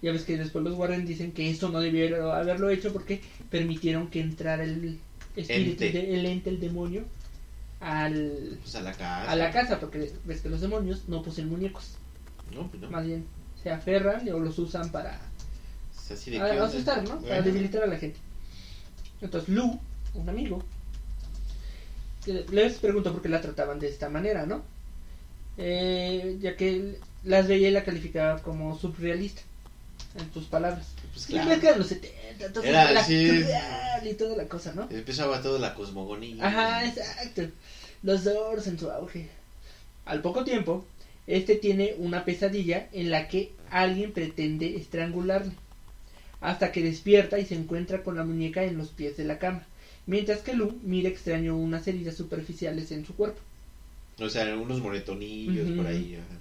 [0.03, 4.09] ya ves que después los Warren dicen que eso no debieron haberlo hecho porque permitieron
[4.09, 4.99] que entrara el
[5.37, 5.93] espíritu, Ente.
[5.93, 7.05] de- el ente, el demonio,
[7.79, 9.31] al, Pues a la casa.
[9.31, 11.93] a la casa, porque ves que los demonios no poseen muñecos,
[12.53, 12.91] No, pues no.
[12.91, 13.25] más bien
[13.63, 15.21] se aferran o los usan para
[16.61, 17.21] asustar, ¿no?
[17.21, 18.19] Para debilitar a la gente.
[19.21, 19.79] Entonces Lu,
[20.15, 20.63] un amigo,
[22.27, 24.63] les preguntó por qué la trataban de esta manera, ¿no?
[25.59, 29.43] Eh, ya que las veía y la calificaba como surrealista,
[30.19, 30.87] en tus palabras.
[31.13, 31.61] Pues claro.
[31.61, 33.45] que los 70, entonces Era, la sí.
[34.05, 34.89] y toda la cosa, ¿no?
[34.91, 36.47] Empezaba toda la cosmogonía.
[36.47, 37.43] Ajá, exacto.
[38.03, 39.29] Los Doors en su auge.
[40.07, 40.85] Al poco tiempo,
[41.27, 45.53] este tiene una pesadilla en la que alguien pretende estrangularle.
[46.41, 49.65] Hasta que despierta y se encuentra con la muñeca en los pies de la cama.
[50.07, 53.41] Mientras que Lu mira extraño unas heridas superficiales en su cuerpo.
[54.19, 56.17] O sea, unos moretonillos por ahí.
[56.17, 56.39] ajá.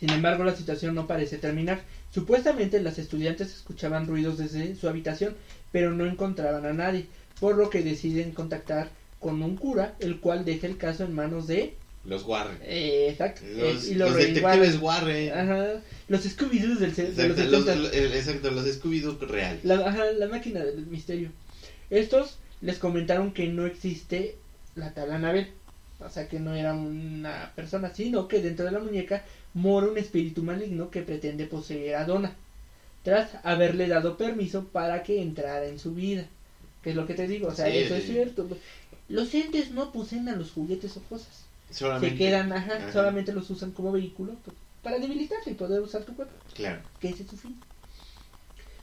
[0.00, 1.82] Sin embargo, la situación no parece terminar.
[2.12, 5.34] Supuestamente las estudiantes escuchaban ruidos desde su habitación,
[5.70, 7.06] pero no encontraban a nadie,
[7.40, 11.46] por lo que deciden contactar con un cura, el cual deja el caso en manos
[11.46, 12.58] de Los Warren.
[12.64, 13.42] Eh, exacto.
[13.56, 15.32] Los, Eh, y los Lorraine detectives Warren.
[15.32, 15.66] Ajá.
[16.08, 17.74] Los Scooby-Doo del, ce- de los Exacto, los, 70.
[17.76, 19.60] los- el- exacto, los Scooby-Doo real.
[19.62, 21.30] La, ajá, la máquina del misterio.
[21.90, 24.36] Estos les comentaron que no existe
[24.76, 25.48] la tal Anabel.
[26.00, 29.22] o sea que no era una persona, sino que dentro de la muñeca
[29.54, 32.34] mora un espíritu maligno que pretende poseer a Donna,
[33.04, 36.26] tras haberle dado permiso para que entrara en su vida.
[36.82, 38.48] Que es lo que te digo, o sea, Sí, eso es cierto.
[39.08, 41.44] Los entes no poseen a los juguetes o cosas.
[41.70, 42.10] Solamente.
[42.10, 42.92] Se quedan, ajá, Ajá.
[42.92, 46.80] solamente los usan como vehículo pues, para debilitarte y poder usar tu cuerpo, Claro.
[47.00, 47.56] que ese es su fin.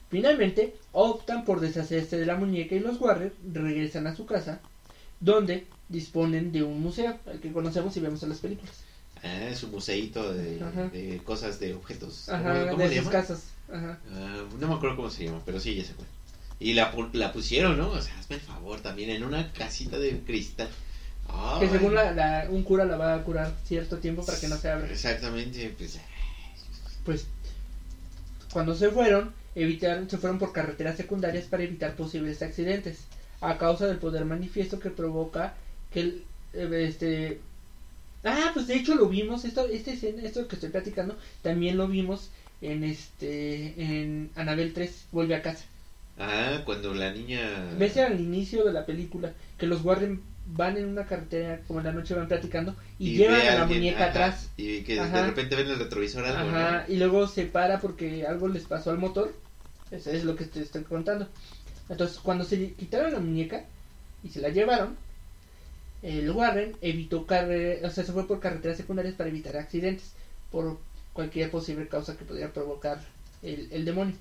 [0.09, 4.59] Finalmente, optan por deshacerse de la muñeca y los Warriors regresan a su casa,
[5.19, 8.75] donde disponen de un museo, el que conocemos y vemos en las películas.
[9.21, 12.23] Ah, es un museíto de, cosas de objetos.
[12.25, 13.43] ¿Cómo, Ajá, cómo de sus casas.
[13.71, 13.99] Ajá.
[14.11, 16.05] Ah, no me acuerdo cómo se llama, pero sí, ya se fue.
[16.59, 17.89] Y la, la pusieron, ¿no?
[17.89, 20.69] O sea, hazme el favor también, en una casita de cristal.
[21.59, 24.57] Que según la, la- un cura la va a curar cierto tiempo para que no
[24.57, 24.89] se abra.
[24.91, 25.99] Exactamente, pues.
[27.05, 27.27] Pues
[28.51, 29.31] cuando se fueron,
[29.63, 33.05] evitaron, se fueron por carreteras secundarias para evitar posibles accidentes,
[33.41, 35.53] a causa del poder manifiesto que provoca
[35.93, 37.39] que el, eh, este
[38.23, 41.87] ah pues de hecho lo vimos esto este escena- esto que estoy platicando también lo
[41.87, 42.29] vimos
[42.61, 45.63] en este en Anabel 3 vuelve a casa
[46.21, 47.47] Ah, cuando la niña.
[47.77, 51.85] ves al inicio de la película que los Warren van en una carretera como en
[51.85, 55.21] la noche van platicando y, llevan a la alguien, muñeca ajá, atrás Y que de
[55.25, 58.97] repente ven el retrovisor algo, Ajá, y luego se para porque algo les pasó al
[58.97, 59.33] motor.
[59.91, 61.27] Eso es lo que te estoy contando.
[61.89, 63.65] Entonces, cuando se quitaron la muñeca
[64.23, 64.95] y se la llevaron,
[66.01, 70.13] el Warren evitó carre o sea, se fue por carreteras secundarias para evitar accidentes
[70.51, 70.77] por
[71.13, 73.01] cualquier posible causa que pudiera provocar
[73.41, 74.15] el, el demonio.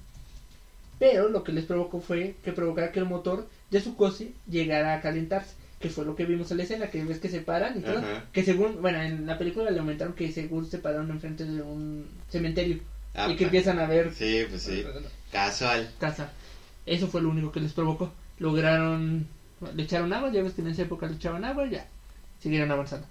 [0.99, 4.95] Pero lo que les provocó fue que provocara que el motor de su coche llegara
[4.95, 7.79] a calentarse, que fue lo que vimos en la escena, que ves que se paran
[7.79, 7.99] y todo.
[7.99, 8.25] Ajá.
[8.33, 12.07] Que según, bueno, en la película le aumentaron que según se pararon enfrente de un
[12.29, 12.81] cementerio
[13.15, 14.85] Ah, y que empiezan a ver Sí, pues sí.
[15.33, 15.91] Casual.
[15.99, 16.31] casa.
[16.87, 18.13] Eso fue lo único que les provocó.
[18.39, 19.27] Lograron,
[19.75, 21.87] le echaron agua, ya ves que en esa época le echaban agua y ya
[22.41, 23.07] siguieron avanzando.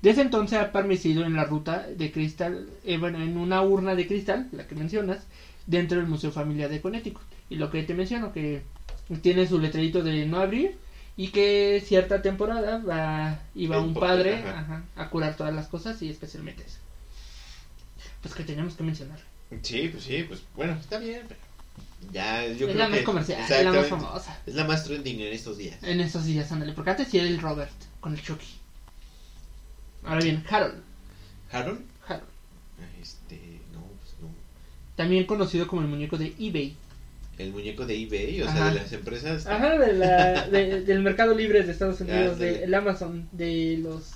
[0.00, 4.06] Desde entonces ha permanecido en la ruta de cristal, eh, bueno, en una urna de
[4.06, 5.24] cristal, la que mencionas,
[5.66, 7.22] dentro del Museo Familiar de Connecticut.
[7.50, 8.62] Y lo que te menciono, que
[9.22, 10.76] tiene su letrerito de no abrir
[11.16, 14.82] y que cierta temporada va, iba un padre ajá.
[14.96, 16.78] a curar todas las cosas y especialmente eso.
[18.22, 19.18] Pues que teníamos que mencionar.
[19.62, 21.22] Sí, pues sí, pues bueno, está bien.
[21.28, 21.38] pero
[22.12, 24.40] Ya, yo es creo la más que- comercial, es la más famosa.
[24.46, 25.76] Es la más trending en estos días.
[25.82, 28.46] En esos días, ándale, porque antes sí era el Robert con el Chucky.
[30.04, 30.82] Ahora bien, Harold.
[31.52, 31.80] ¿Harold?
[32.08, 32.28] Harold.
[33.00, 33.36] Este,
[33.72, 34.28] no, pues no.
[34.96, 36.74] También conocido como el muñeco de eBay.
[37.38, 39.46] El muñeco de eBay, o sea, de las empresas.
[39.46, 42.58] Ajá, de la, de- del mercado libre de Estados Unidos, Ándale.
[42.58, 44.10] del Amazon, de los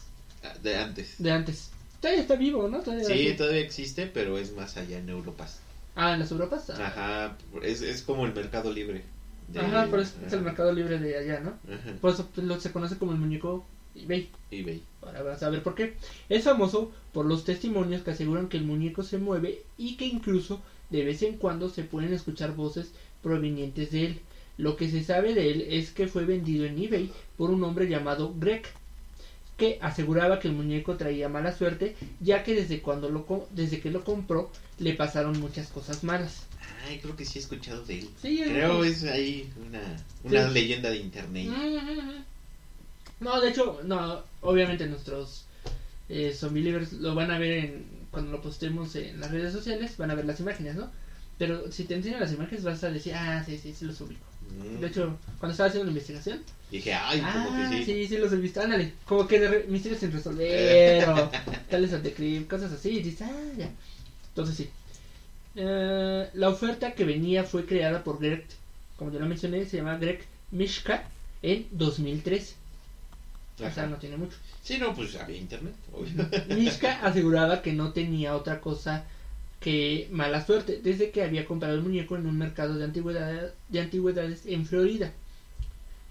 [0.45, 1.15] ah, De antes.
[1.19, 1.71] de antes.
[2.01, 2.81] Todavía está vivo, ¿no?
[2.81, 5.47] Todavía Sí, todavía existe, pero es más allá en Europa.
[5.95, 6.69] Ah, en las Europas.
[6.71, 6.87] Ah.
[6.87, 9.03] Ajá, es, es como el mercado libre.
[9.49, 11.51] de- Ajá, por eso es el mercado libre de allá, ¿no?
[11.73, 14.29] Ajá, Por eso lo, se conoce como el muñeco eBay.
[14.51, 14.83] eBay.
[15.03, 15.95] Ahora vas a ver por qué.
[16.29, 20.61] Es famoso por los testimonios que aseguran que el muñeco se mueve y que incluso
[20.91, 24.21] de vez en cuando se pueden escuchar voces provenientes de él.
[24.59, 27.89] Lo que se sabe de él es que fue vendido en eBay por un hombre
[27.89, 28.63] llamado Greg,
[29.57, 33.91] que aseguraba que el muñeco traía mala suerte, ya que desde cuando lo desde que
[33.91, 36.47] lo compró le pasaron muchas cosas malas.
[36.87, 38.09] Ay, creo que sí he escuchado de él.
[38.21, 39.81] Sí, Creo es ahí una,
[40.25, 40.55] una Sí.
[40.55, 41.49] leyenda de internet.
[43.21, 45.47] No, de hecho, no, obviamente nuestros
[46.09, 49.97] eh, zombie livers lo van a ver en, cuando lo postemos en las redes sociales,
[49.97, 50.91] van a ver las imágenes, ¿no?
[51.39, 54.25] Pero si te enseñan las imágenes vas a decir, ah, sí, sí, sí los ubico.
[54.51, 54.81] Mm.
[54.81, 57.85] De hecho, cuando estaba haciendo la investigación, Dije, ay, como ah, que sí.
[57.85, 61.31] sí, sí los he visto, ándale, como que de misterios sin resolver, o
[61.71, 63.71] tales Crypt, cosas así, y dices, ah, ya.
[64.29, 64.71] Entonces sí.
[65.55, 68.45] Eh, la oferta que venía fue creada por Greg,
[68.97, 71.09] como ya lo mencioné, se llama Greg Mishka
[71.43, 72.57] en 2003.
[73.55, 73.87] O sea, Ajá.
[73.87, 74.37] no tiene mucho.
[74.63, 76.29] Sí, no, pues había internet, obvio.
[76.57, 79.05] Mishka aseguraba que no tenía otra cosa
[79.67, 83.81] que mala suerte desde que había comprado el muñeco en un mercado de antigüedades, de
[83.81, 85.13] antigüedades en Florida.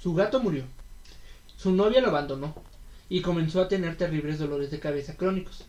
[0.04, 0.64] Su gato murió.
[1.56, 2.54] Su novia lo abandonó
[3.08, 5.64] y comenzó a tener terribles dolores de cabeza crónicos.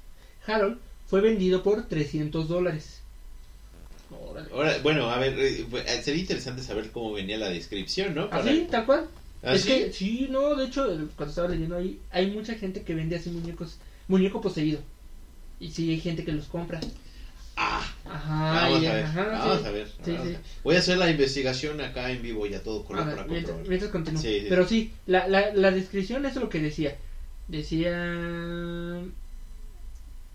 [0.48, 3.02] Harold fue vendido por 300 dólares.
[4.52, 8.28] Ahora, bueno, a ver, eh, eh, sería interesante saber cómo venía la descripción, ¿no?
[8.28, 8.66] Para- ¿Así?
[8.68, 9.06] ¿Tal cual?
[9.44, 12.82] ¿Ah, es que, sí, no, de hecho, el- cuando estaba leyendo ahí, hay mucha gente
[12.82, 13.76] que vende así muñecos,
[14.08, 14.80] muñeco poseído.
[15.60, 16.80] Y sí, hay gente que los compra.
[17.58, 19.66] Ah, Ajá, vamos y- a ver, ajá, vamos sí.
[19.66, 19.86] a ver.
[20.04, 20.34] Sí, vamos sí.
[20.34, 23.26] a- Voy a hacer la investigación acá en vivo, ya todo A color ver, para
[23.26, 23.68] mientras, comprobar.
[23.68, 24.20] mientras continúo.
[24.20, 24.46] Sí, sí.
[24.48, 26.94] Pero sí, la, la, la descripción es lo que decía.
[27.48, 27.90] Decía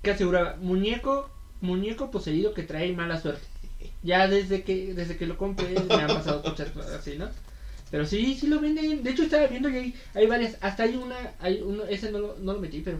[0.02, 1.30] que aseguraba muñeco,
[1.62, 3.46] muñeco poseído que trae mala suerte.
[4.04, 6.42] Ya desde que desde que lo compré me han pasado
[6.74, 7.30] cosas así, ¿no?
[7.92, 9.04] Pero sí, sí lo venden.
[9.04, 10.58] De hecho, estaba viendo y hay, hay varias.
[10.62, 11.34] Hasta hay una.
[11.40, 13.00] hay uno Ese no lo, no lo metí, pero.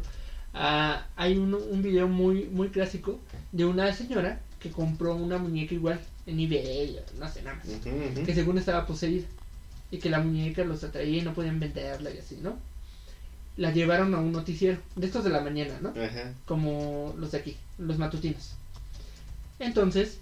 [0.54, 3.20] Ah, hay un video muy, muy clásico
[3.52, 8.26] de una señora que compró una muñeca igual en eBay, no sé, nada más.
[8.26, 9.26] Que según estaba poseída.
[9.90, 12.58] Y que la muñeca los atraía y no podían venderla y así, ¿no?
[13.58, 14.78] La llevaron a un noticiero.
[14.96, 15.90] De estos de la mañana, ¿no?
[15.90, 16.34] Ajá.
[16.46, 18.54] como los de aquí, los matutinos.
[19.60, 20.20] Entonces,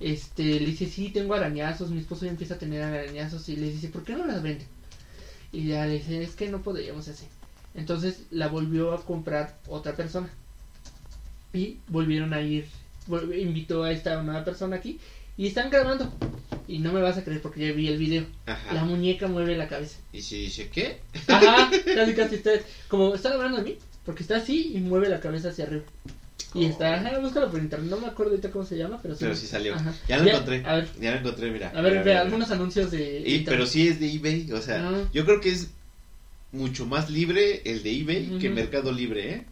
[0.00, 3.70] este, le dice, sí, tengo arañazos, mi esposo ya empieza a tener arañazos y le
[3.70, 4.64] dice, ¿por qué no las vende?
[5.50, 7.24] Y ya le dice, es que no podríamos así.
[7.78, 10.28] Entonces la volvió a comprar otra persona.
[11.52, 12.66] Y volvieron a ir,
[13.40, 14.98] invitó a esta nueva persona aquí
[15.36, 16.12] y están grabando.
[16.66, 18.26] Y no me vas a creer porque ya vi el video.
[18.46, 18.74] Ajá.
[18.74, 19.98] La muñeca mueve la cabeza.
[20.12, 20.98] Y si dice, ¿qué?
[21.28, 22.50] Ajá, casi casi está,
[22.88, 25.84] como están hablando de mí, porque está así y mueve la cabeza hacia arriba.
[26.54, 29.20] Y está, ajá, búscalo por internet, no me acuerdo ahorita cómo se llama, pero sí.
[29.20, 29.74] Pero sí salió.
[29.76, 29.94] Ajá.
[30.08, 30.62] Ya lo encontré.
[30.66, 31.68] A ver, Ya lo encontré, mira.
[31.74, 33.22] a ver, Mira, ve mira, algunos anuncios de.
[33.24, 35.08] Y, pero sí es de eBay, o sea, Ah.
[35.12, 35.70] yo creo que es
[36.52, 38.50] mucho más libre el de eBay que.
[38.50, 39.46] Mercado Libre, ¿eh?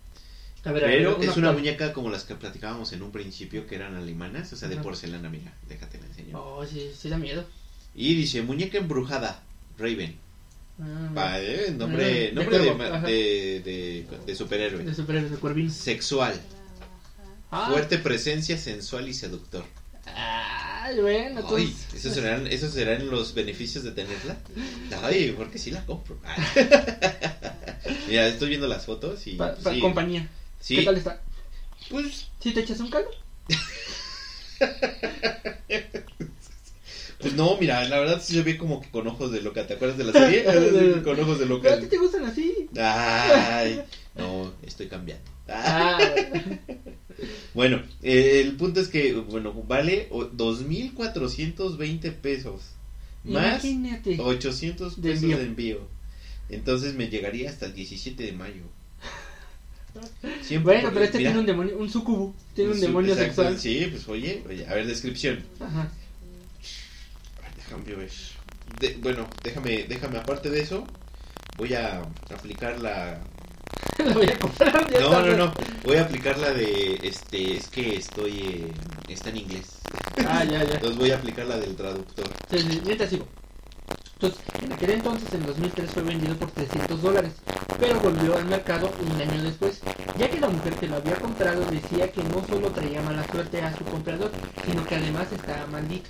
[0.65, 3.67] A ver, a ver, Pero es una muñeca como las que platicábamos en un principio,
[3.67, 6.39] que eran alemanas, o sea, de porcelana, mira, déjate la enseño.
[6.39, 7.45] Oh, sí, sí da miedo.
[7.95, 9.43] Y dice, muñeca embrujada,
[9.79, 10.17] Raven.
[10.81, 11.73] Ah, Va, ¿eh?
[11.77, 14.83] Nombre, Ah, de nombre de, cuervo, de, de, de superhéroe.
[14.85, 15.71] De cuervín.
[15.71, 16.41] Sexual,
[17.51, 19.65] Ah, fuerte presencia sensual y seductor.
[20.87, 21.75] Ay, bueno, Ay.
[21.96, 24.37] ¿esos serán, ¿esos serán los beneficios de tenerla?
[25.03, 26.16] Ay, porque sí la compro.
[26.22, 26.40] Ay.
[28.09, 30.29] Mira, estoy viendo las fotos y pa- pa- sí, compañía.
[30.61, 31.20] sí, ¿Qué tal está?
[31.90, 33.11] pues, ¿Sí te echas un caldo?
[37.20, 39.66] pues no, mira, la verdad sí se ve como que con ojos de loca.
[39.66, 40.44] ¿Te acuerdas de la serie?
[41.03, 41.75] con ojos de ¿Pero loca.
[41.75, 42.68] a ti te gustan así?
[42.79, 43.83] Ay,
[44.14, 45.29] no, estoy cambiando.
[45.49, 46.14] Ah,
[47.55, 52.63] Bueno, eh, el punto es que, bueno, vale o- 2.420 pesos.
[53.25, 54.19] Más imagínate.
[54.21, 55.39] 800 De pesos envío.
[55.39, 55.81] de envío.
[56.49, 58.63] Entonces me llegaría hasta el 17 de mayo.
[60.43, 63.43] Siempre Bueno, pero este mira, tiene un demonio, un sucubo, tiene un su- demonio exacto,
[63.43, 63.59] sexual.
[63.59, 65.43] Sí, pues oye, oye, a ver, descripción.
[65.59, 65.91] Ajá.
[67.43, 68.11] Ay, Déjame ver.
[68.79, 70.87] De- bueno, déjame, déjame, aparte de eso,
[71.57, 73.25] voy a aplicar la...
[74.15, 74.91] Voy a comprar.
[74.91, 75.55] ya No, no, no,
[75.85, 78.73] voy a aplicar la de, este, es que estoy, eh,
[79.09, 79.79] está en inglés.
[80.27, 80.75] Ah, ya, ya.
[80.75, 82.27] Entonces voy a aplicar la del traductor.
[82.85, 83.27] Mientras sigo.
[84.15, 87.33] Entonces, en aquel entonces, en 2003, fue vendido por 300 dólares,
[87.79, 89.81] pero volvió al mercado un año después,
[90.19, 93.61] ya que la mujer que lo había comprado decía que no solo traía mala suerte
[93.61, 94.31] a su comprador,
[94.65, 96.09] sino que además estaba maldito.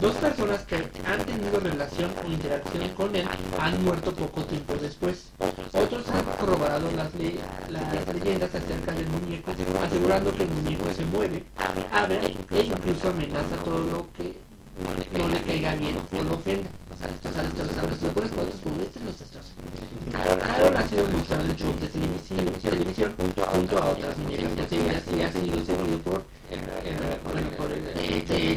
[0.00, 3.26] Dos personas que han tenido relación o interacción con él
[3.58, 5.32] han muerto poco tiempo después.
[5.72, 7.10] Otros han corroborado las,
[7.70, 11.44] las leyendas acerca del muñeco, asegurando que el muñeco se mueve,
[11.90, 14.38] abre e incluso amenaza todo lo que
[15.18, 16.68] no le caiga bien o lo ofenda.
[16.92, 17.08] O sea,
[17.42, 19.16] los locos, cuantos juguetes los
[20.76, 21.56] ha sido mostrado en
[22.44, 26.35] de televisión, junto a otras muñecas y así, así ha sido seguido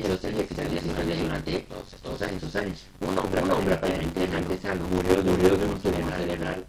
[0.01, 2.85] de, de hecho, series y series y series durante todos estos años, estos años.
[3.01, 6.65] Un hombre, un hombre aparentemente sano murió, murió de un tumor cerebral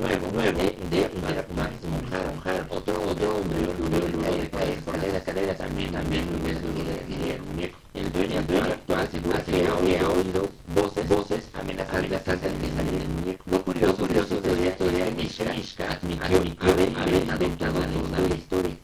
[0.00, 2.66] nuevo, nuevo, de interactuar mujer a mujer.
[2.68, 7.42] Otro, otro hombre murió luego de caer por la escalera, también, también murió de el
[7.42, 7.78] muñeco.
[7.94, 12.98] El dueño, el dueño actual asegura que había oído voces, voces amenazantes antes de salir
[12.98, 13.44] del muñeco.
[13.50, 18.34] Lo curioso, curioso de la historia es que Ishka, admitió haber, haber inventado toda la
[18.34, 18.76] historia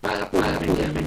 [0.00, 1.05] para poder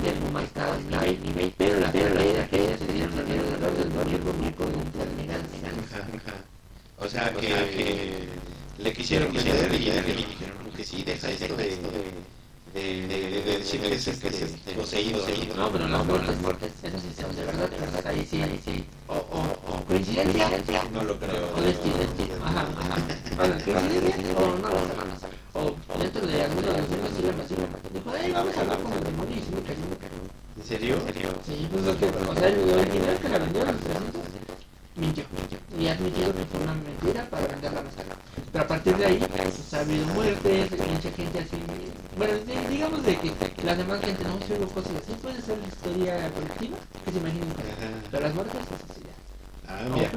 [7.10, 8.28] O sea, que, que
[8.78, 13.58] le quisieron querer y le dijeron que sí, deja esto de, de, de, de, de
[13.58, 14.30] decir que es, este,
[14.74, 15.26] poseído.
[15.58, 18.62] No, pero las muertes, muertes, eso sí son de verdad, de verdad, ahí sí, ahí
[18.63, 18.86] sí.
[19.08, 21.50] O, o, o coincidencia, No lo creo.
[21.58, 22.36] o destino, destino.
[22.45, 22.98] Ajá, ajá.
[23.38, 25.76] Bueno, coincidencia, o no, no, no, no.
[25.95, 27.56] O dentro de alguno de los niños sí le pasó,
[27.91, 30.22] dijo, ay, vamos a hablar con el demonio y sí me cayó, me cayó.
[30.62, 30.95] ¿En serio?
[31.43, 34.22] Sí, pues es que, o sea, el original que la vendió a los 300
[34.95, 35.58] mintió, mintió.
[35.80, 38.15] Y ha admitido que fue una mentira para venderla más cara.
[38.52, 41.58] Pero a partir de ahí, pues ha habido muertes, mucha gente así.
[42.17, 43.32] Bueno, de- digamos de que
[44.13, 45.13] no se hubo cosas así.
[45.22, 47.50] Puede ser la historia colectiva que se imaginen.
[47.50, 47.63] que-.
[48.12, 49.72] Pero las muertes, pues así ya.
[49.72, 50.12] Ah, mira.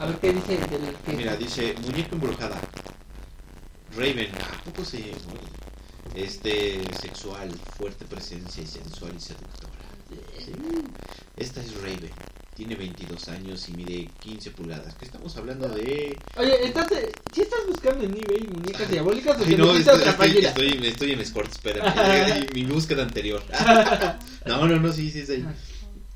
[0.00, 1.12] A ver qué dice del que.
[1.12, 2.60] Mira, dice muñeca embrujada.
[3.96, 5.12] Raven, ¿a poco se
[6.14, 9.72] Este, sexual, fuerte presencia y sensual y seductora.
[10.38, 10.52] Sí.
[11.36, 12.10] Esta es Raven.
[12.54, 14.94] Tiene 22 años y mide 15 pulgadas.
[14.94, 16.18] ¿Qué estamos hablando de?
[16.38, 17.15] Oye, entonces, ¿sí estás
[17.86, 20.48] buscando en eBay muñecas diabólicas o Ay, te no, metiste a estoy, otra estoy, página?
[20.48, 22.46] estoy, estoy en Escort, espérame.
[22.54, 23.42] mi búsqueda anterior.
[24.46, 25.44] No, no, no, sí, sí, ahí.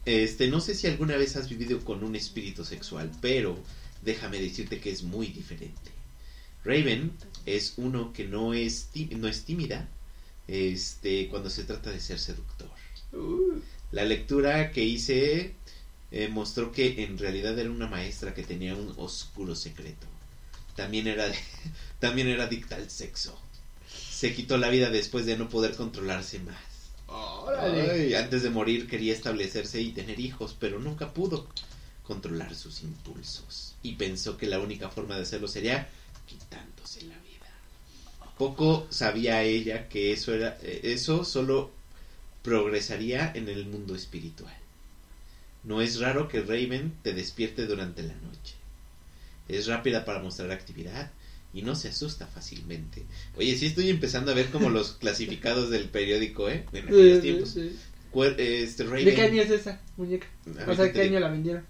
[0.05, 3.59] Este, no sé si alguna vez has vivido con un espíritu sexual, pero
[4.03, 5.91] déjame decirte que es muy diferente.
[6.64, 7.11] Raven
[7.45, 9.89] es uno que no es, no es tímida
[10.47, 12.71] este, cuando se trata de ser seductor.
[13.12, 13.59] Uh,
[13.91, 15.55] La lectura que hice
[16.12, 20.07] eh, mostró que en realidad era una maestra que tenía un oscuro secreto.
[20.77, 21.31] También era,
[21.99, 23.39] también era adicta al sexo.
[23.89, 26.57] Se quitó la vida después de no poder controlarse más.
[27.59, 31.49] Ay, antes de morir quería establecerse y tener hijos, pero nunca pudo
[32.05, 33.75] controlar sus impulsos.
[33.83, 35.89] Y pensó que la única forma de hacerlo sería
[36.27, 37.47] quitándose la vida.
[38.39, 41.71] Poco sabía ella que eso era eh, eso solo
[42.43, 44.57] progresaría en el mundo espiritual.
[45.62, 48.55] No es raro que Raven te despierte durante la noche.
[49.57, 51.11] Es rápida para mostrar actividad
[51.53, 53.05] y no se asusta fácilmente.
[53.36, 56.64] Oye, sí estoy empezando a ver como los clasificados del periódico, ¿eh?
[56.72, 57.51] En aquellos Sí, tiempos.
[57.51, 57.76] sí.
[58.38, 59.05] Este, Raven.
[59.05, 60.26] ¿De qué año es esa muñeca?
[60.66, 61.16] O sea, ¿qué digo.
[61.16, 61.64] año la vendieron?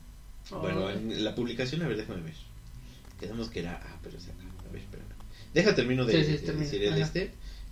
[0.50, 0.90] Bueno, Oh.
[0.90, 2.34] en la publicación, a ver, déjame ver.
[3.20, 3.80] Quedamos que era.
[3.84, 4.42] Ah, pero se acá.
[4.68, 5.06] A ver, espérame.
[5.54, 6.64] Deja, termino de, Sí, de termina.
[6.64, 7.02] decir el Ajá.
[7.02, 7.30] este.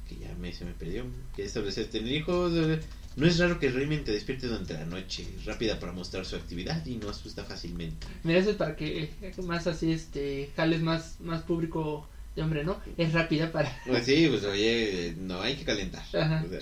[0.08, 1.04] Que ya me, se me perdió.
[1.34, 2.52] Que establecer tener hijos.
[2.54, 2.80] eh,
[3.18, 5.26] No es raro que Raven te despierte durante la noche.
[5.44, 8.06] Rápida para mostrar su actividad y no asusta fácilmente.
[8.22, 12.62] Mira, eso es para que eh, más así, este, jales más, más público de hombre,
[12.62, 12.80] ¿no?
[12.96, 13.76] Es rápida para...
[13.86, 16.04] Pues sí, pues oye, no hay que calentar.
[16.14, 16.44] Ajá.
[16.46, 16.60] O sea,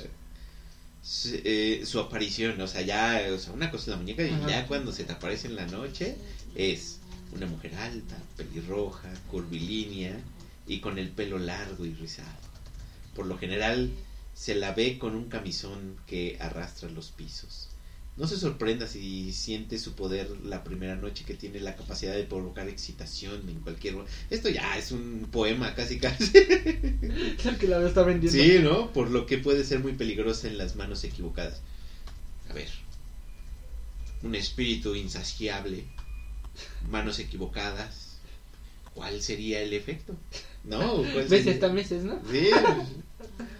[1.02, 4.30] su, eh, su aparición, o sea, ya, o sea, una cosa es la muñeca y
[4.30, 4.48] Ajá.
[4.48, 6.16] ya cuando se te aparece en la noche
[6.54, 7.00] es
[7.34, 10.18] una mujer alta, pelirroja, curvilínea
[10.66, 12.30] y con el pelo largo y rizado.
[13.14, 13.90] Por lo general
[14.36, 17.70] se la ve con un camisón que arrastra los pisos.
[18.18, 22.24] No se sorprenda si siente su poder la primera noche que tiene la capacidad de
[22.24, 23.96] provocar excitación en cualquier...
[24.30, 26.30] Esto ya es un poema casi casi.
[26.34, 28.38] El que la está vendiendo.
[28.38, 28.92] Sí, ¿no?
[28.92, 31.62] Por lo que puede ser muy peligrosa en las manos equivocadas.
[32.50, 32.68] A ver.
[34.22, 35.84] Un espíritu insaciable.
[36.90, 38.18] Manos equivocadas.
[38.94, 40.14] ¿Cuál sería el efecto?
[40.64, 41.52] No, ¿cuál ¿Ves sería?
[41.52, 42.20] esta meses, no?
[42.30, 42.48] Sí.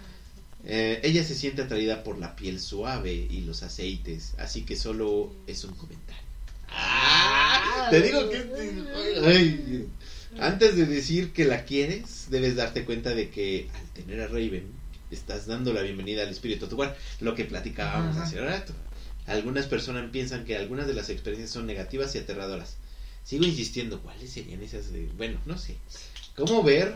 [0.69, 5.33] Eh, ella se siente atraída por la piel suave y los aceites, así que solo
[5.47, 6.21] es un comentario.
[6.67, 7.87] ¡Ah!
[7.89, 8.45] Te digo que...
[9.25, 9.87] Ay,
[10.39, 14.65] antes de decir que la quieres, debes darte cuenta de que al tener a Raven,
[15.09, 18.25] estás dando la bienvenida al espíritu a tu hogar, lo que platicábamos Ajá.
[18.25, 18.73] hace rato.
[19.25, 22.75] Algunas personas piensan que algunas de las experiencias son negativas y aterradoras.
[23.23, 24.91] Sigo insistiendo, ¿cuáles serían esas?
[24.91, 25.77] de- Bueno, no sé.
[26.35, 26.93] ¿Cómo ver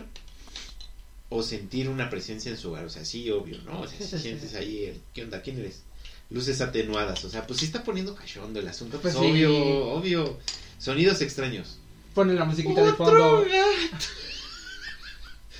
[1.32, 2.86] o sentir una presencia en su hogar?
[2.86, 3.82] O sea, sí, obvio, ¿no?
[3.82, 5.42] O sea, si sientes ahí, el, ¿qué onda?
[5.42, 5.82] ¿Quién eres?
[6.30, 9.32] Luces atenuadas, o sea, pues sí está poniendo cachondo el asunto, pues, Pues sí.
[9.32, 10.38] obvio, obvio.
[10.78, 11.78] Sonidos extraños.
[12.14, 13.46] Pone la musiquita de fondo.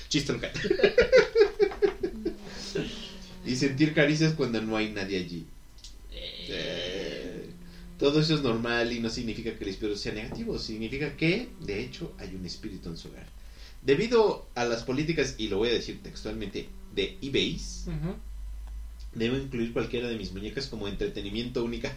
[0.08, 0.50] Chistronca.
[3.46, 5.46] y sentir caricias cuando no hay nadie allí.
[6.10, 7.46] Eh,
[7.98, 11.82] todo eso es normal y no significa que el espíritu sea negativo, significa que, de
[11.82, 13.26] hecho, hay un espíritu en su hogar.
[13.82, 18.16] Debido a las políticas, y lo voy a decir textualmente, de eBay's, Ujú.
[19.14, 21.92] debo incluir cualquiera de mis muñecas como entretenimiento única.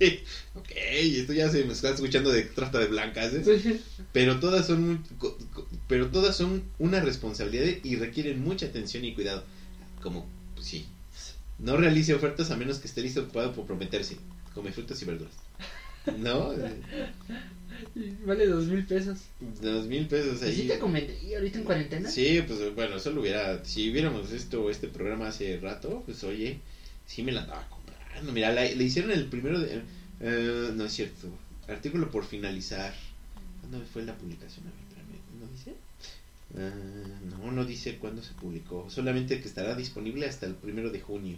[0.54, 3.60] ok, esto ya se me está escuchando de trata de blancas, ¿eh?
[3.60, 3.80] Sí.
[4.12, 5.02] pero todas son
[5.88, 9.42] pero todas son una responsabilidad y requieren mucha atención y cuidado
[10.02, 10.86] como pues sí
[11.58, 14.16] no realice ofertas a menos que esté listo ocupado por prometerse
[14.54, 15.34] come frutas y verduras
[16.14, 16.50] no
[18.24, 19.18] Vale dos mil pesos.
[19.62, 22.08] dos mil pesos ¿Y si ahí te convendría ahorita en cuarentena?
[22.08, 26.58] sí pues bueno eso lo hubiera si hubiéramos esto este programa hace rato pues oye
[27.06, 29.82] sí me la andaba comprando mira la- le hicieron el primero de
[30.20, 31.28] eh, no es cierto
[31.68, 32.92] artículo por finalizar
[33.60, 34.64] ¿Cuándo fue la publicación?
[34.66, 35.74] A ver, espérame, ¿No dice?
[36.56, 38.88] Ah, no, no dice cuándo se publicó.
[38.88, 41.36] Solamente que estará disponible hasta el primero de junio.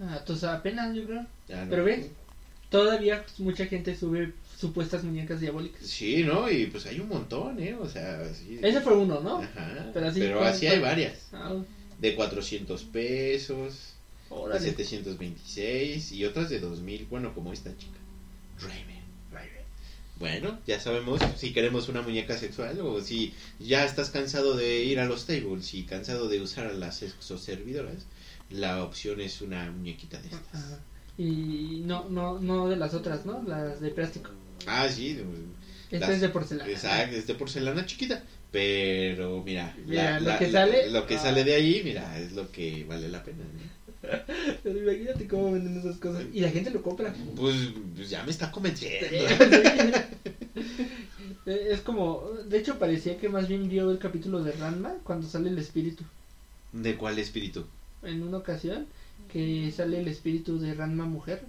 [0.00, 1.20] Ah, entonces apenas, yo creo.
[1.22, 1.26] ¿no?
[1.70, 2.06] Pero ves,
[2.72, 5.86] todavía mucha gente sube supuestas muñecas diabólicas.
[5.86, 6.50] Sí, ¿no?
[6.50, 7.74] Y pues hay un montón, ¿eh?
[7.74, 8.58] O sea, sí.
[8.62, 9.36] Ese fue uno, ¿no?
[9.38, 9.90] Ajá.
[9.94, 11.28] Pero así, Pero ¿cuál- así hay varias.
[11.32, 11.54] Ah,
[12.00, 13.74] De 400 pesos,
[14.28, 14.60] de órale.
[14.60, 17.06] 726 y otras de 2000.
[17.06, 17.98] Bueno, como esta chica.
[18.60, 19.02] Raven.
[19.32, 19.50] Raven.
[20.18, 25.00] Bueno, ya sabemos si queremos una muñeca sexual o si ya estás cansado de ir
[25.00, 28.06] a los tables y cansado de usar a las sexoservidoras,
[28.50, 30.42] la opción es una muñequita de estas.
[30.54, 30.78] Ajá.
[31.18, 33.42] Y no, no, no de las otras, ¿no?
[33.42, 34.30] Las de plástico.
[34.66, 35.18] Ah, sí.
[35.90, 36.70] Esta las- es de porcelana.
[36.70, 38.22] Exacto, es de porcelana chiquita.
[38.50, 41.18] Pero mira, Mira, lo que sale- lo que ah.
[41.18, 43.38] sale de ahí, mira, es lo que vale la pena.
[43.44, 44.08] ¿no?
[44.62, 46.24] Pero imagínate cómo venden esas cosas.
[46.32, 47.14] Y la gente lo compra.
[47.36, 47.56] Pues,
[47.94, 49.06] pues ya me está convenciendo.
[51.46, 55.26] Eh, es como, de hecho parecía que más bien vio el capítulo de Ranma cuando
[55.26, 56.04] sale el espíritu.
[56.72, 57.64] ¿De cuál espíritu?
[58.04, 58.86] En una ocasión
[59.32, 61.42] que sale el espíritu de Ranma mujer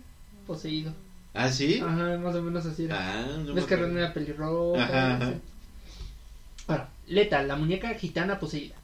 [0.47, 0.93] poseído.
[1.33, 1.81] ¿Ah, sí?
[1.83, 2.95] Ajá, más o menos así era.
[2.97, 3.75] Ah, no ¿Ves que.
[3.75, 4.83] Ren era pelirroja?
[4.83, 5.33] Ajá, ajá.
[6.67, 8.75] Ahora, Leta, la muñeca gitana poseída.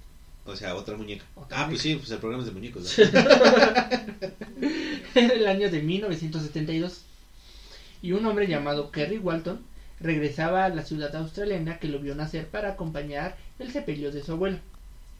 [0.45, 1.23] O sea, otra muñeca.
[1.35, 2.97] Otra ah, pues sí, pues el programa es de muñecos.
[2.99, 3.13] Era
[5.33, 7.03] el año de 1972.
[8.01, 9.59] Y un hombre llamado Kerry Walton
[9.99, 14.31] regresaba a la ciudad australiana que lo vio nacer para acompañar el sepelio de su
[14.31, 14.57] abuelo.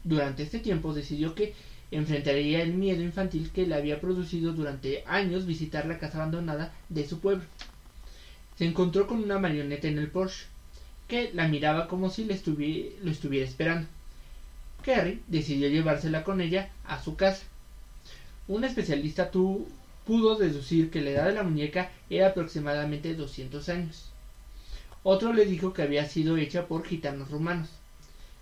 [0.02, 1.54] Durante este tiempo decidió que
[1.90, 7.06] enfrentaría el miedo infantil que le había producido durante años visitar la casa abandonada de
[7.06, 7.44] su pueblo.
[8.56, 10.46] Se encontró con una marioneta en el Porsche,
[11.08, 12.40] que la miraba como si le
[13.02, 13.88] lo estuviera esperando.
[14.82, 17.42] Kerry decidió llevársela con ella a su casa.
[18.48, 24.10] Un especialista pudo deducir que la edad de la muñeca era aproximadamente 200 años.
[25.02, 27.68] Otro le dijo que había sido hecha por gitanos rumanos.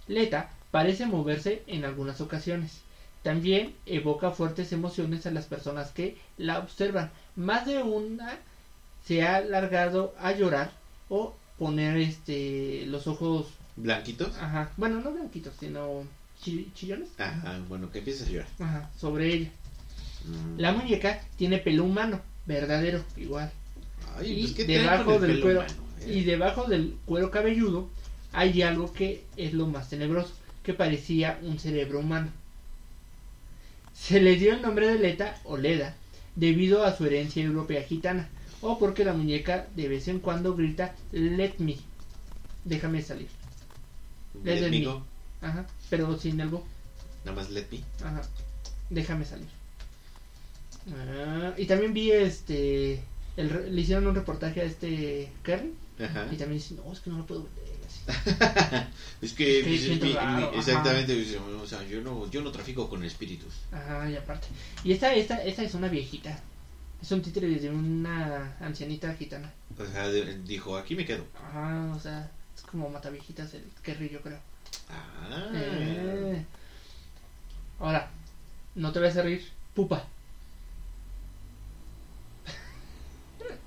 [0.07, 2.83] Leta parece moverse en algunas ocasiones.
[3.33, 7.11] También evoca fuertes emociones a las personas que la observan.
[7.37, 8.39] Más de una
[9.05, 10.73] se ha largado a llorar
[11.11, 14.35] o poner este los ojos, ¿Blanquitos?
[14.39, 16.05] ajá, bueno, no blanquitos, sino
[16.43, 18.49] chi- chillones, Ajá, bueno, que empieces a llorar.
[18.61, 19.51] ajá, sobre ella.
[20.25, 20.59] Mm.
[20.59, 23.51] La muñeca tiene pelo humano, verdadero, igual.
[24.17, 26.13] Ay, y pues, ¿qué debajo del cuero humano, eh?
[26.15, 27.91] y debajo del cuero cabelludo
[28.33, 32.31] hay algo que es lo más tenebroso, que parecía un cerebro humano.
[34.01, 35.95] Se le dio el nombre de Leta o Leda
[36.35, 38.29] debido a su herencia europea gitana
[38.61, 41.77] o porque la muñeca de vez en cuando grita Let me,
[42.65, 43.29] déjame salir.
[44.45, 45.03] Let Let me go.
[45.41, 46.65] Ajá, pero sin el bo.
[47.25, 47.83] Nada más let me.
[48.03, 48.23] Ajá.
[48.91, 49.49] Déjame salir.
[50.93, 53.03] Ah, y también vi este.
[53.37, 55.75] el le hicieron un reportaje a este Kerry.
[56.01, 56.29] Ajá.
[56.31, 57.68] Y también dicen, no, es que no lo puedo vender.
[59.21, 62.41] Es que, Es que pues, mi- raro, mi- exactamente, dice, o sea, yo no, yo
[62.41, 63.53] no trafico con espíritus.
[63.73, 64.47] Ajá, y aparte.
[64.85, 66.39] Y esta, esta, esta es una viejita.
[67.03, 69.53] Es un títere de una ancianita gitana.
[69.77, 71.25] O sea, de- dijo, aquí me quedo.
[71.49, 74.39] Ajá, o sea, es como mata viejitas el Kerry, yo creo.
[74.89, 75.51] Ah.
[75.55, 76.45] Eh.
[77.81, 78.11] Ahora,
[78.77, 79.45] no te vas a reír,
[79.75, 80.05] pupa.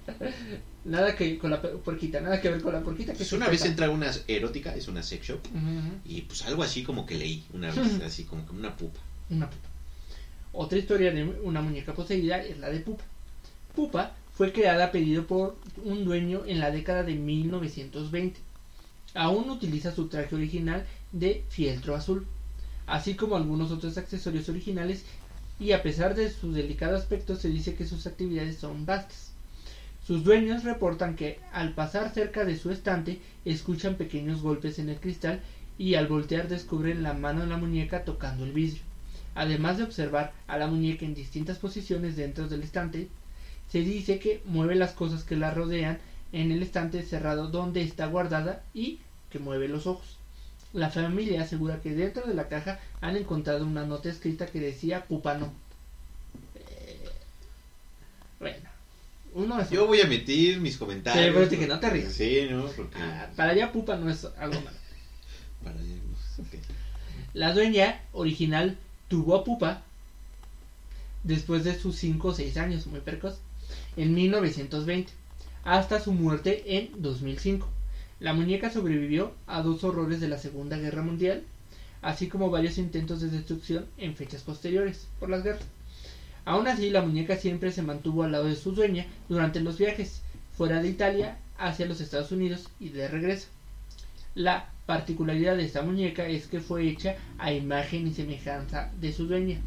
[0.86, 3.14] nada que con la porquita, nada que ver con la porquita.
[3.14, 5.40] Que Pues una vez entra una erótica, es una sex shop,
[6.06, 9.00] y pues algo así como que leí una vez, así como que una pupa.
[9.30, 9.70] Una pupa.
[10.54, 13.06] Otra historia de una muñeca poseída es la de Pupa.
[13.74, 18.40] Pupa fue creada a pedido por un dueño en la década de 1920.
[19.14, 22.28] Aún utiliza su traje original de fieltro azul,
[22.86, 25.06] así como algunos otros accesorios originales,
[25.60, 29.31] y a pesar de su delicado aspecto se dice que sus actividades son vastas.
[30.06, 35.00] Sus dueños reportan que al pasar cerca de su estante escuchan pequeños golpes en el
[35.00, 35.42] cristal
[35.78, 38.82] y al voltear descubren la mano de la muñeca tocando el vidrio.
[39.36, 43.10] Además de observar a la muñeca en distintas posiciones dentro del estante,
[43.70, 46.00] se dice que mueve las cosas que la rodean
[46.34, 49.00] en el estante cerrado donde está guardada y
[49.30, 50.18] que mueve los ojos.
[50.74, 55.06] La familia asegura que dentro de la caja han encontrado una nota escrita que decía
[55.06, 55.54] pupa no.
[56.56, 57.10] Eh,
[58.40, 58.71] bueno,
[59.34, 61.26] uno es Yo voy a emitir mis comentarios.
[61.26, 62.14] Sí, pero es que no te rías.
[62.14, 62.66] Sí, ¿no?
[62.68, 62.98] Porque...
[63.00, 64.78] Ah, para allá pupa no es algo malo.
[65.64, 66.56] para- ok.
[67.34, 68.78] La dueña original
[69.08, 69.84] tuvo a Pupa
[71.24, 73.40] después de sus 5 o 6 años, muy precoz,
[73.96, 75.12] en 1920,
[75.64, 77.68] hasta su muerte en 2005.
[78.20, 81.44] La muñeca sobrevivió a dos horrores de la Segunda Guerra Mundial,
[82.02, 85.64] así como varios intentos de destrucción en fechas posteriores por las guerras.
[86.46, 90.22] Aún así, la muñeca siempre se mantuvo al lado de su dueña durante los viajes
[90.58, 93.48] fuera de Italia hacia los Estados Unidos y de regreso.
[94.34, 99.28] La particularidad de esta muñeca es que fue hecha a imagen y semejanza de su
[99.28, 99.60] dueña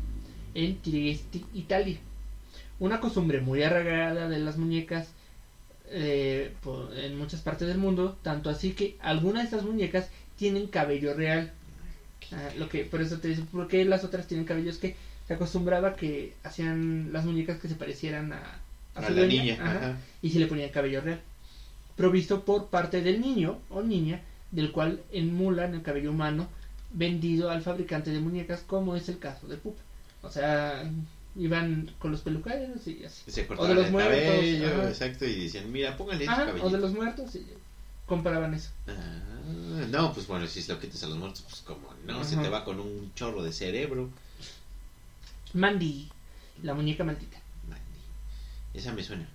[0.55, 1.99] en Trieste, Italia.
[2.79, 5.09] Una costumbre muy arraigada de las muñecas
[5.89, 6.53] eh,
[6.97, 11.53] en muchas partes del mundo, tanto así que algunas de estas muñecas tienen cabello real.
[12.33, 14.71] Ah, lo que por eso te digo, ¿por qué las otras tienen cabello?
[14.71, 14.97] Es que
[15.27, 18.61] se acostumbraba que hacían las muñecas que se parecieran a,
[18.95, 19.59] a A su la dueña, niña.
[19.61, 19.99] ajá, Ajá.
[20.23, 21.21] y se le ponían cabello real.
[21.97, 24.21] Provisto por parte del niño o niña,
[24.51, 26.49] del cual emulan el cabello humano
[26.93, 29.81] vendido al fabricante de muñecas, como es el caso de Pupa.
[30.23, 30.91] O sea,
[31.37, 33.31] iban con los peluqueros y así.
[33.31, 36.65] Se O de los el muertos, cabello, exacto, y decían, mira, póngale este cabello.
[36.67, 37.47] o de los muertos y
[38.07, 38.71] compraban eso.
[38.89, 42.37] Ah, no, pues bueno, si se lo quitas a los muertos, pues como no, se
[42.37, 44.11] te va con un chorro de cerebro.
[45.55, 46.09] Mandy,
[46.63, 47.39] la muñeca maldita.
[47.69, 47.83] Mandy.
[48.75, 49.27] Esa me suena.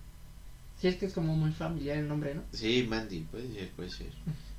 [0.80, 2.44] Si es que es como muy familiar el nombre, ¿no?
[2.54, 4.12] Sí, Mandy, puede ser, puede ser.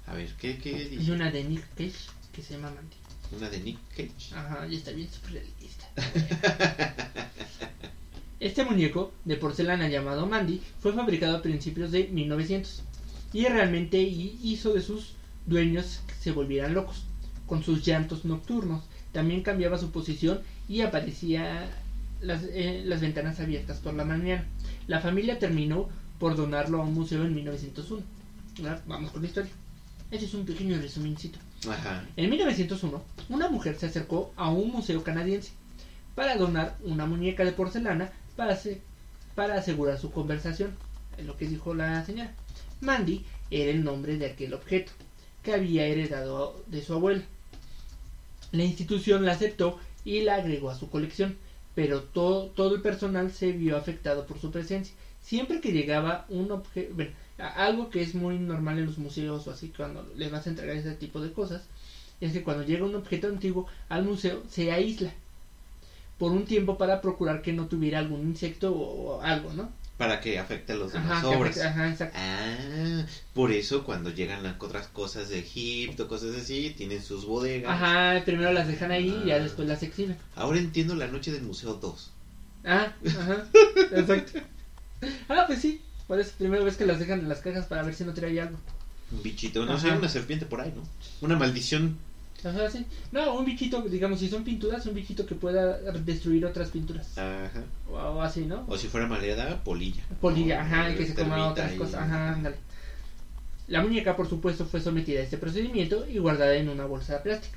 [0.07, 1.13] A ver, ¿qué, qué dice?
[1.13, 1.95] una de Nick Cage
[2.33, 2.97] que se llama Mandy.
[3.37, 4.35] Una de Nick Cage.
[4.35, 5.89] Ajá, y está bien súper realista.
[8.41, 12.83] Este muñeco de porcelana llamado Mandy fue fabricado a principios de 1900
[13.35, 15.13] y realmente hi- hizo de sus
[15.45, 17.05] dueños que se volvieran locos.
[17.47, 18.83] Con sus llantos nocturnos,
[19.13, 20.41] también cambiaba su posición
[20.71, 21.69] y aparecía
[22.23, 24.47] las, eh, las ventanas abiertas por la mañana.
[24.87, 25.89] La familia terminó
[26.21, 28.03] por donarlo a un museo en 1901.
[28.61, 29.51] Ahora Vamos con la historia.
[30.13, 31.39] Este es un pequeño resumincito.
[31.69, 32.05] Ajá.
[32.17, 35.51] En 1901, una mujer se acercó a un museo canadiense
[36.15, 38.81] para donar una muñeca de porcelana para, ase-
[39.35, 40.71] para asegurar su conversación.
[41.19, 42.33] Es lo que dijo la señora.
[42.81, 44.93] Mandy era el nombre de aquel objeto
[45.43, 47.23] que había heredado de su abuela.
[48.53, 49.79] La institución la aceptó
[50.11, 51.37] y la agregó a su colección,
[51.77, 54.93] pero todo, todo el personal se vio afectado por su presencia.
[55.23, 56.95] Siempre que llegaba un objeto,
[57.39, 60.75] algo que es muy normal en los museos o así cuando les vas a entregar
[60.77, 61.63] ese tipo de cosas,
[62.21, 65.13] es que cuando llega un objeto antiguo al museo se aísla
[66.19, 69.71] por un tiempo para procurar que no tuviera algún insecto o algo, ¿no?
[70.01, 71.59] Para que afecte a los demás Ajá, obras.
[71.59, 72.17] afecte- ajá, exacto.
[72.19, 77.71] Ah, por eso cuando llegan las otras cosas de Egipto, cosas así, tienen sus bodegas.
[77.71, 79.41] Ajá, primero las dejan ahí y ya Ah.
[79.41, 80.17] después las exhiben.
[80.37, 82.13] Ahora entiendo la noche del Museo 2.
[82.65, 83.45] Ah, ajá,
[83.93, 84.41] exacto.
[85.29, 87.95] Ah, pues sí, por eso primero ves que las dejan en las cajas para ver
[87.95, 88.57] si no trae algo.
[89.13, 90.83] Un bichito, no sé, una serpiente por ahí, ¿no?
[91.21, 91.99] Una maldición.
[92.45, 92.87] Ajá, sí.
[93.13, 97.17] No, un bichito, digamos, si son pinturas, un bichito que pueda destruir otras pinturas.
[97.19, 97.65] Ajá.
[97.91, 98.65] O, o así, ¿no?
[98.67, 100.03] O si fuera maleada, polilla.
[100.21, 102.57] Polilla, O ajá, y que se coma otras y- cosas, ajá, ándale.
[103.69, 107.21] La muñeca, por supuesto, fue sometida a este procedimiento y guardada en una bolsa de
[107.21, 107.57] plástico.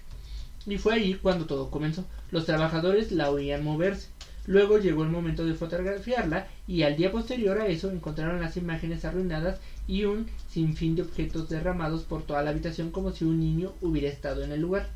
[0.65, 2.05] Y fue ahí cuando todo comenzó.
[2.31, 4.07] Los trabajadores la oían moverse.
[4.45, 9.05] Luego llegó el momento de fotografiarla y al día posterior a eso encontraron las imágenes
[9.05, 13.71] arruinadas y un sinfín de objetos derramados por toda la habitación como si un niño
[13.79, 14.89] hubiera estado en el lugar.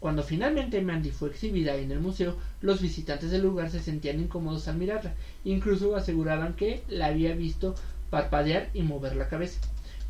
[0.00, 4.68] Cuando finalmente Mandy fue exhibida en el museo, los visitantes del lugar se sentían incómodos
[4.68, 5.14] al mirarla.
[5.46, 7.74] Incluso aseguraban que la había visto
[8.10, 9.60] parpadear y mover la cabeza.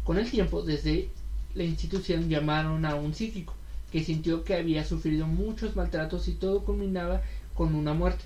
[0.02, 1.10] Con el tiempo, desde
[1.54, 3.54] la institución llamaron a un psíquico,
[3.92, 7.22] que sintió que había sufrido muchos maltratos y todo culminaba
[7.54, 8.24] con una muerte.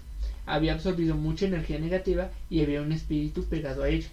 [0.49, 4.09] Había absorbido mucha energía negativa y había un espíritu pegado a ella.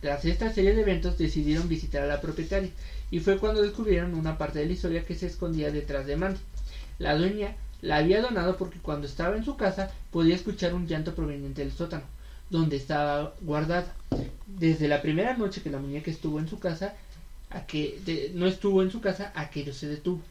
[0.00, 2.70] Tras esta serie de eventos decidieron visitar a la propietaria
[3.10, 6.40] y fue cuando descubrieron una parte de la historia que se escondía detrás de Mandy.
[6.98, 11.14] La dueña la había donado porque cuando estaba en su casa podía escuchar un llanto
[11.14, 12.04] proveniente del sótano,
[12.50, 13.94] donde estaba guardada.
[14.46, 16.94] Desde la primera noche que la muñeca estuvo en su casa,
[17.50, 20.22] a que no estuvo en su casa, aquello se detuvo.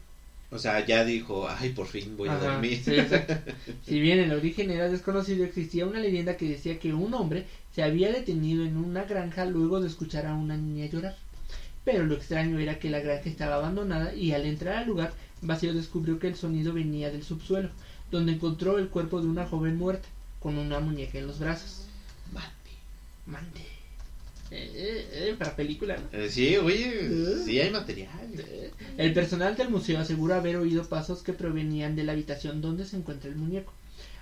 [0.54, 2.80] O sea, ya dijo, ay, por fin voy a Ajá, dormir.
[2.84, 2.92] sí.
[3.86, 7.82] Si bien el origen era desconocido, existía una leyenda que decía que un hombre se
[7.82, 11.16] había detenido en una granja luego de escuchar a una niña llorar.
[11.84, 15.74] Pero lo extraño era que la granja estaba abandonada y al entrar al lugar, Vacío
[15.74, 17.70] descubrió que el sonido venía del subsuelo,
[18.10, 20.08] donde encontró el cuerpo de una joven muerta,
[20.40, 21.86] con una muñeca en los brazos.
[22.32, 22.50] Mande.
[23.26, 23.73] Mande.
[24.56, 26.16] Eh, eh, eh, para película, ¿no?
[26.18, 27.42] Eh, sí, oye, ¿Eh?
[27.44, 28.08] sí hay material.
[28.96, 32.96] El personal del museo asegura haber oído pasos que provenían de la habitación donde se
[32.96, 33.72] encuentra el muñeco.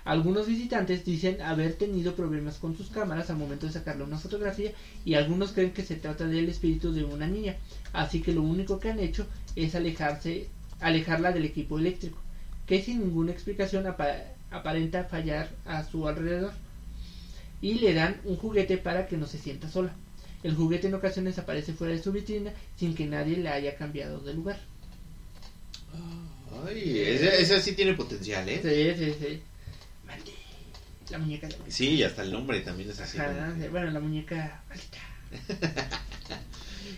[0.05, 4.71] Algunos visitantes dicen haber tenido problemas con sus cámaras al momento de sacarle una fotografía
[5.05, 7.55] y algunos creen que se trata del espíritu de una niña,
[7.93, 9.25] así que lo único que han hecho
[9.55, 10.47] es alejarse,
[10.81, 12.17] alejarla del equipo eléctrico,
[12.65, 14.17] que sin ninguna explicación apa-
[14.51, 16.51] aparenta fallar a su alrededor.
[17.61, 19.93] Y le dan un juguete para que no se sienta sola.
[20.43, 24.19] El juguete en ocasiones aparece fuera de su vitrina sin que nadie le haya cambiado
[24.19, 24.59] de lugar.
[26.67, 28.59] Ay, esa, esa sí tiene potencial, ¿eh?
[28.61, 29.41] Sí, sí, sí.
[30.05, 30.31] Maldita.
[31.11, 33.17] La muñeca de Sí, y hasta el nombre también es así.
[33.17, 34.99] Ajá, bueno, la muñeca maldita.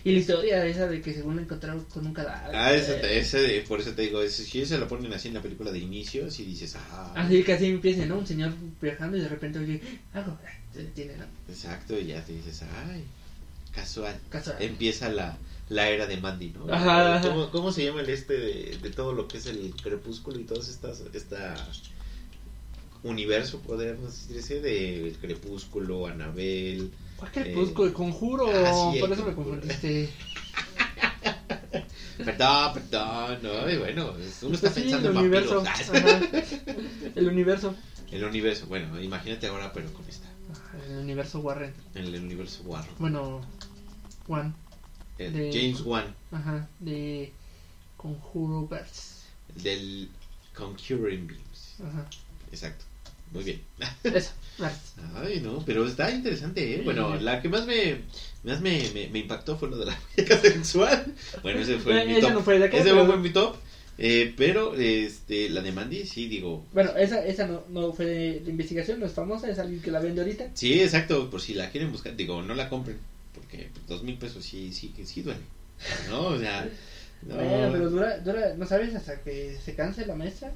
[0.04, 2.54] y la historia esa de que según la encontraron con un cadáver.
[2.54, 5.72] Ah, ese, ese, por eso te digo, si se lo ponen así en la película
[5.72, 8.18] de inicio, si dices, ah, Así que así empieza, ¿no?
[8.18, 9.80] Un señor viajando y de repente oye
[10.12, 10.38] algo.
[10.44, 11.24] ah, Se detiene, ¿no?
[11.48, 13.04] exacto, y ya te dices, ay,
[13.76, 14.18] casual.
[14.30, 14.56] Casual.
[14.60, 15.36] Empieza la,
[15.68, 16.72] la era de Mandy, ¿no?
[16.72, 17.28] Ajá, ajá.
[17.28, 20.44] ¿Cómo, cómo se llama el este de, de todo lo que es el crepúsculo y
[20.44, 21.54] todo estas, esta
[23.02, 26.90] universo, podríamos decirse, del crepúsculo, Anabel?
[27.16, 27.86] ¿Cuál crepúsculo?
[27.88, 28.46] El conjuro.
[28.52, 30.08] ah, sí, Por el eso me confundiste.
[32.24, 35.62] Perdón, perdón, no, y bueno, uno está sí, pensando el en universo.
[37.14, 37.74] El universo.
[38.10, 40.26] El universo, bueno, imagínate ahora, pero con esta,
[40.88, 41.74] El universo Warren.
[41.94, 42.90] en el universo Warren.
[42.98, 43.42] Bueno,
[44.26, 44.54] Juan.
[45.18, 46.68] El de- James Wan, Ajá.
[46.78, 47.32] De
[47.96, 49.22] Conjuro Verse.
[49.62, 50.08] del
[50.54, 51.76] Conjuring Beams.
[51.82, 52.06] Ajá.
[52.52, 52.84] Exacto,
[53.32, 53.60] muy bien.
[54.04, 54.30] Eso.
[55.16, 56.82] Ay, no, pero está interesante, ¿eh?
[56.84, 58.02] Bueno, la que más me,
[58.44, 61.14] más me, me, me impactó fue lo de la muñeca sexual.
[61.42, 62.32] Bueno, ese fue mi top.
[62.32, 63.56] no fue ese pero- fue mi top.
[63.98, 66.62] Eh, pero este, la de Mandy, sí, digo.
[66.74, 69.90] Bueno, esa, esa no, no fue de, de investigación, no es famosa, es alguien que
[69.90, 70.50] la vende ahorita.
[70.52, 72.14] Sí, exacto, por si la quieren buscar.
[72.14, 72.98] Digo, no la compren,
[73.72, 75.40] pues, dos mil pesos sí, sí, sí duele.
[76.10, 76.26] ¿No?
[76.28, 76.68] O sea.
[77.22, 77.34] No.
[77.36, 80.52] Bueno, pero dura, dura, ¿no sabes hasta que se canse la maestra?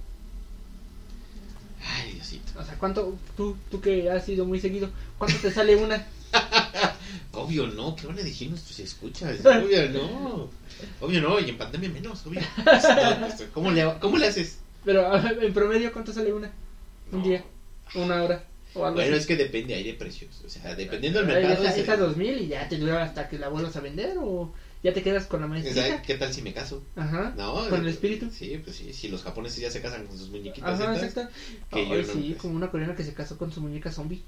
[1.82, 2.52] Ay, Diosito.
[2.58, 6.06] O sea, ¿cuánto, tú, tú que has ido muy seguido, cuánto te sale una?
[7.32, 9.38] Obvio no, ¿qué van a decir nuestros escuchas?
[9.44, 10.50] Obvio no.
[11.00, 12.40] Obvio no, y en pandemia menos, obvio.
[13.54, 14.58] ¿Cómo le, cómo le haces?
[14.84, 16.50] Pero en promedio, ¿cuánto sale una?
[17.12, 17.24] Un No.
[17.24, 17.44] día,
[17.94, 18.44] una hora,
[18.74, 19.12] Bueno, así.
[19.12, 20.42] es que depende, hay de precios.
[20.44, 21.64] O sea, dependiendo del mercado.
[21.64, 24.52] esa, es- esa 2000 y ya te dura hasta que la vuelvas a vender o
[24.82, 26.82] ya te quedas con la sea, ¿Qué tal si me caso?
[26.96, 27.34] Ajá.
[27.36, 28.30] No, ¿Con el eh, espíritu?
[28.30, 30.80] Sí, pues sí, si los japoneses ya se casan con sus muñequitas.
[30.80, 31.30] Ajá, exacto.
[31.70, 32.42] que yo Ay, no, sí, pues.
[32.42, 34.22] como una coreana que se casó con su muñeca zombie.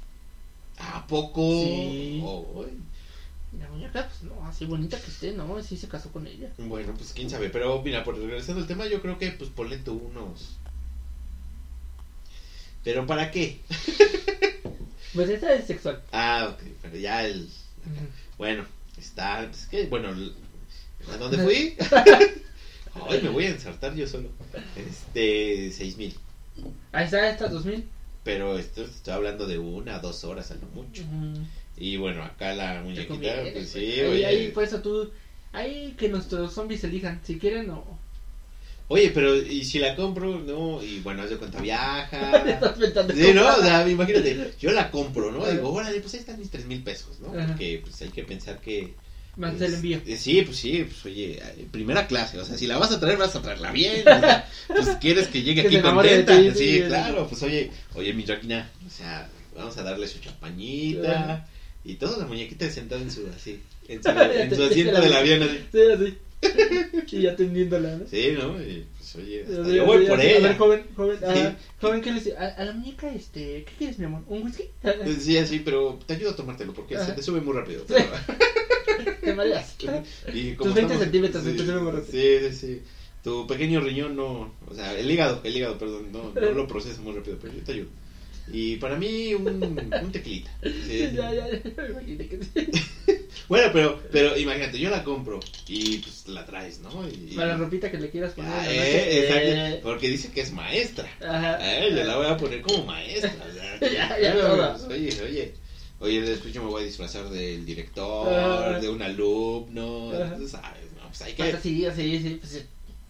[0.78, 1.40] ¿A poco?
[1.64, 2.20] Sí.
[2.24, 2.66] Oh.
[3.58, 6.50] La muñeca, pues no, así bonita que esté, no, sí se casó con ella.
[6.58, 7.50] Bueno, pues quién sabe.
[7.50, 10.58] Pero mira, por regresando al tema, yo creo que pues ponle tú unos.
[12.84, 13.60] ¿Pero para qué?
[15.14, 16.00] Pues esa es sexual.
[16.10, 17.46] Ah, ok, pero ya el.
[18.38, 18.64] Bueno,
[18.96, 19.44] está.
[19.44, 21.76] Es que, bueno, ¿a dónde fui?
[23.10, 24.30] Ay, me voy a ensartar yo solo.
[24.74, 26.14] Este, seis mil.
[26.92, 27.86] Ahí está, esta 2000.
[28.24, 31.02] Pero esto estoy hablando de una, dos horas a lo mucho.
[31.76, 34.26] Y bueno, acá la muñequita, pues sí, ahí, oye.
[34.26, 35.10] ahí, por eso tú.
[35.52, 37.98] Ahí que nuestros zombies elijan, si quieren o.
[38.88, 40.38] Oye, pero ¿y si la compro?
[40.38, 42.36] No, y bueno, haz de cuenta viaja.
[42.46, 43.56] Estás pensando Sí, ¿no?
[43.56, 45.46] O sea, imagínate, yo la compro, ¿no?
[45.46, 47.28] Digo, órale, pues ahí están mis tres mil pesos, ¿no?
[47.36, 47.48] Ajá.
[47.48, 48.94] Porque pues hay que pensar que...
[49.34, 49.98] Más pues, el envío.
[50.04, 53.00] eh, Sí, pues sí, pues oye, eh, primera clase, o sea, si la vas a
[53.00, 56.50] traer, vas a traerla bien, o sea, pues quieres que llegue Que aquí contenta, ti,
[56.54, 59.26] sí, claro, pues oye, oye, mi Joaquina, o sea,
[59.56, 61.46] vamos a darle su champañita, Ajá.
[61.82, 63.58] y toda la muñequita sentada en su, así,
[63.88, 65.60] en su, en su asiento del avión, así.
[65.72, 66.18] Sí, así.
[67.12, 68.06] y atendiéndola, ¿no?
[68.06, 68.60] Sí, ¿no?
[68.60, 70.38] Y, pues oye, hasta yo voy por ella.
[70.38, 71.24] A ver, joven, joven, Sí.
[71.26, 72.36] ah, joven, ¿qué le dice?
[72.36, 74.22] A, a la muñeca, este, ¿qué quieres, mi amor?
[74.26, 74.64] ¿Un whisky?
[75.20, 77.84] Sí, así, pero te ayudo a tomártelo porque se te sube muy rápido.
[77.86, 77.94] Sí.
[79.22, 79.76] Te mareas.
[80.32, 82.12] Y Tus 20 centímetros, sí, se te sube muy rápido.
[82.12, 82.82] Sí, sí, sí.
[83.22, 87.00] Tu pequeño riñón no, o sea, el hígado, el hígado, perdón, no, no lo procesa
[87.00, 87.88] muy rápido, pero yo te ayudo.
[88.50, 90.50] Y para mí un, un tequilita.
[90.62, 91.10] sí.
[91.14, 92.70] ya, ya, ya, me imaginé que sí.
[93.48, 97.06] Bueno, pero, pero imagínate, yo la compro y pues la traes, ¿no?
[97.08, 98.50] Y, Para la ropita que le quieras poner.
[98.50, 99.20] Ah, eh, noche.
[99.24, 101.10] exacto, Eh, porque dice que es maestra.
[101.20, 101.58] Ajá.
[101.60, 103.32] Eh, yo la voy a poner como maestra.
[103.48, 104.86] o sea, Ya, ya, pues, toda.
[104.88, 105.54] Oye, oye.
[106.00, 111.06] Oye, después yo me voy a disfrazar del director, de un alumno, tú sabes, ¿no?
[111.08, 111.60] Pues hay Pues que...
[111.60, 112.64] sí, sí, pues,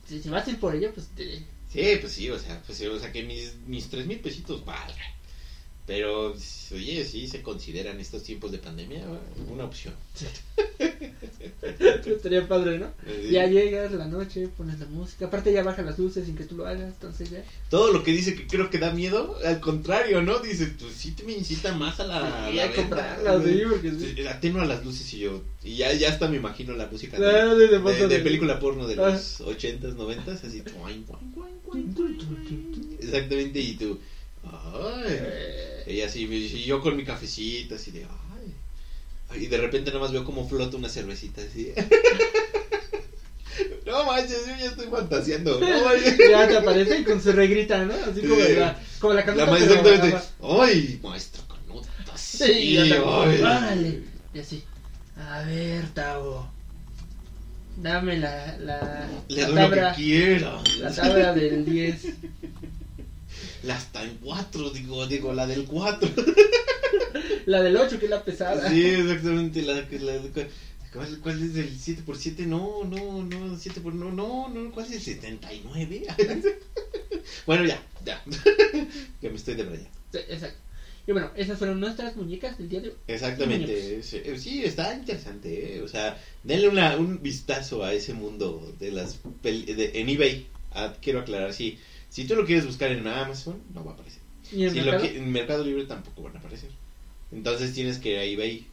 [0.08, 1.38] si, si vas a ir por ella, pues te...
[1.72, 4.96] Sí, pues sí, o sea, pues o sea que mis, mis tres mil pesitos valgan.
[5.84, 6.32] Pero,
[6.72, 9.02] oye, sí se consideran estos tiempos de pandemia
[9.52, 9.94] una opción.
[12.06, 12.86] Estaría padre, ¿no?
[13.06, 15.26] Eh, Ya llegas la noche, pones la música.
[15.26, 17.42] Aparte ya bajan las luces sin que tú lo hagas, entonces ya...
[17.68, 20.38] Todo lo que dice que creo que da miedo, al contrario, ¿no?
[20.38, 22.48] Dice, pues sí te me incita más a la...
[22.48, 23.44] Sí, la a venta, comprarla, ¿no?
[23.44, 24.14] sí, porque sí.
[24.16, 27.26] Sí, Atenúa las luces y yo, y ya, ya hasta me imagino la música de,
[27.28, 27.56] Ah,
[28.22, 29.10] película porno de Ah.
[29.10, 30.62] los ochentas, noventas, así,
[33.00, 33.98] exactamente, y tú,
[34.44, 35.18] ay,
[35.86, 38.06] Y así, y yo con mi cafecito, así de,
[39.30, 41.72] ay, y de repente nada más veo como flota una cervecita, así,
[43.86, 46.16] no manches, yo ya estoy fantaseando, no manches.
[46.28, 47.94] ya te aparece y con su regrita, ¿no?
[47.94, 48.54] Así como Sí.
[48.54, 54.02] la, como la La maestra exactamente, ay, maestro Canuto, Sí, sí, órale.
[54.34, 54.62] Y así,
[55.18, 56.48] a ver, Tavo,
[57.76, 62.02] dame la, la, le la doy lo tabla, que quiera, la tabla del 10.
[63.62, 66.08] La está en cuatro, digo, digo, la del cuatro.
[67.46, 68.70] La del 8, que es la pesada.
[68.70, 69.62] Sí, exactamente.
[69.62, 70.22] La, la,
[70.92, 74.70] ¿cuál, ¿Cuál es el 7 por 7 No, no, no, 7 por no, no, no,
[74.70, 76.04] ¿cuál es el 79?
[77.46, 78.22] bueno, ya, ya.
[79.20, 79.90] que me estoy debrayando.
[80.12, 80.58] Sí, exacto.
[81.06, 82.94] Y bueno, esas fueron nuestras muñecas del día de hoy.
[83.08, 84.02] Exactamente.
[84.04, 85.82] Sí, sí, está interesante, ¿eh?
[85.82, 90.46] O sea, denle una, un vistazo a ese mundo de las pel- de, en eBay.
[90.70, 91.78] Ah, quiero aclarar, sí.
[92.12, 94.20] Si tú lo quieres buscar en Amazon, no va a aparecer.
[94.52, 96.68] Y en Si el lo mercado, qui- en Mercado Libre tampoco van a aparecer.
[97.32, 98.66] Entonces tienes que ir a eBay.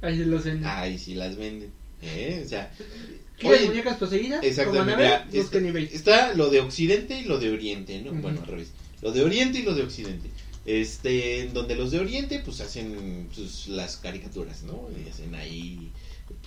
[0.00, 0.64] ahí los en...
[0.64, 1.70] Ay, si las venden.
[2.00, 2.42] ¿eh?
[2.42, 2.72] O sea,
[3.38, 4.42] ¿Quieres oye, muñecas poseídas?
[4.42, 4.96] Exactamente.
[4.96, 5.28] Mira,
[5.68, 5.90] eBay.
[5.92, 8.12] está lo de Occidente y lo de Oriente, ¿no?
[8.12, 8.68] Bueno, al revés.
[9.02, 10.30] Lo de Oriente y lo de Occidente.
[10.64, 14.88] Este, en donde los de Oriente, pues hacen sus, las caricaturas, ¿no?
[15.04, 15.92] Y hacen ahí
[16.26, 16.38] pues,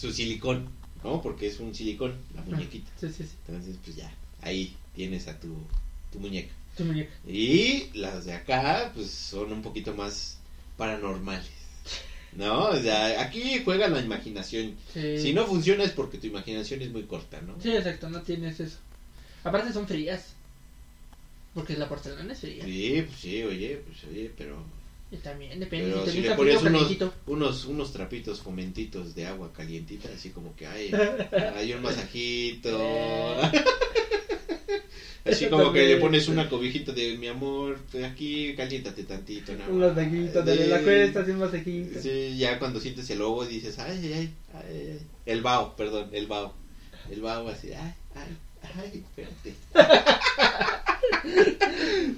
[0.00, 0.68] su silicón,
[1.02, 1.20] ¿no?
[1.20, 2.90] Porque es un silicón, la muñequita.
[3.00, 3.30] Sí, sí, sí.
[3.48, 5.56] Entonces, pues ya, ahí tienes a tu,
[6.12, 6.52] tu muñeca.
[6.76, 7.12] Tu muñeca.
[7.26, 10.38] Y las de acá, pues son un poquito más
[10.76, 11.50] paranormales.
[12.32, 12.70] ¿No?
[12.70, 14.74] O sea, aquí juega la imaginación.
[14.92, 15.18] Sí.
[15.20, 17.54] Si no funciona es porque tu imaginación es muy corta, ¿no?
[17.62, 18.78] Sí, exacto, no tienes eso.
[19.44, 20.34] Aparte son frías.
[21.54, 22.64] Porque la porcelana es fría.
[22.64, 24.64] Sí, pues sí, oye, pues oye, pero...
[25.12, 29.52] Y también depende Pero si si le pones unos, unos, unos trapitos fomentitos de agua
[29.52, 30.90] calientita, así como que hay,
[31.56, 32.76] hay un masajito.
[35.24, 39.52] Así como que le pones una cobijita de mi amor, pues aquí caliéntate tantito.
[39.54, 39.96] nada Un más".
[39.96, 40.64] masajito, de Sí.
[40.68, 42.00] la cuesta, así un masajito.
[42.02, 44.98] Sí, ya cuando sientes el lobo dices, ay, ay, ay, ay, ay".
[45.26, 46.52] el bao, perdón, el bao.
[47.10, 48.36] El bao así, ay, ay,
[48.78, 49.54] ay, espérate.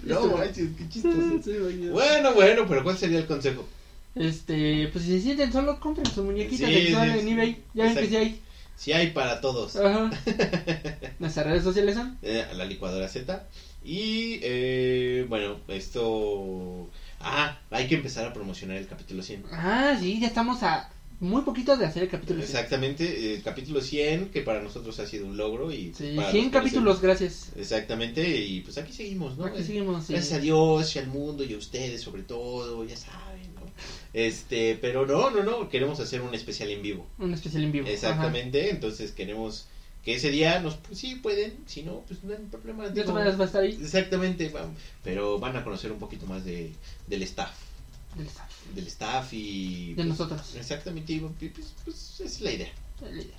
[0.04, 1.40] no manches, qué chistoso.
[1.44, 1.52] Sí.
[1.90, 3.66] Bueno, bueno, pero ¿cuál sería el consejo?
[4.14, 7.32] Este, pues si se sienten solo, compren sus muñequitas Sí, sexuales sí, en sí.
[7.32, 7.56] eBay.
[7.74, 8.40] Ya ven que sí hay.
[8.76, 9.76] Si hay para todos.
[9.76, 10.10] Ajá.
[11.18, 12.18] Nuestras redes sociales son.
[12.22, 13.46] eh, la licuadora Z.
[13.84, 16.88] Y eh, bueno, esto.
[17.20, 19.44] Ah, hay que empezar a promocionar el capítulo 100.
[19.52, 22.42] Ah, sí, ya estamos a muy poquito de hacer el capítulo.
[22.42, 22.54] cien.
[22.56, 25.72] Exactamente, el capítulo 100, que para nosotros ha sido un logro.
[25.72, 27.52] y Sí, para 100 los que capítulos, gracias.
[27.56, 29.46] Exactamente, y pues aquí seguimos, ¿no?
[29.46, 30.04] Aquí seguimos.
[30.04, 30.12] sí.
[30.12, 33.35] Gracias a Dios y al mundo y a ustedes sobre todo, ya saben.
[34.16, 37.06] Este, pero no, no, no, queremos hacer un especial en vivo.
[37.18, 37.86] Un especial en vivo.
[37.86, 39.66] Exactamente, entonces queremos
[40.02, 42.88] que ese día nos, pues sí pueden, si no, pues no hay problema.
[42.88, 43.78] De todas va a estar ahí.
[43.78, 44.50] Exactamente,
[45.04, 46.72] pero van a conocer un poquito más de,
[47.06, 47.52] del staff,
[48.16, 48.50] Del staff.
[48.74, 49.88] del staff y...
[49.90, 50.56] De pues, nosotros.
[50.56, 52.72] Exactamente, y, pues, pues, esa es la idea.
[53.02, 53.36] La idea.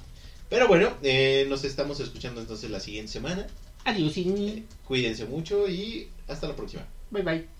[0.47, 3.47] Pero bueno, eh, nos estamos escuchando entonces la siguiente semana.
[3.83, 4.15] Adiós.
[4.15, 6.85] Eh, cuídense mucho y hasta la próxima.
[7.09, 7.56] Bye bye.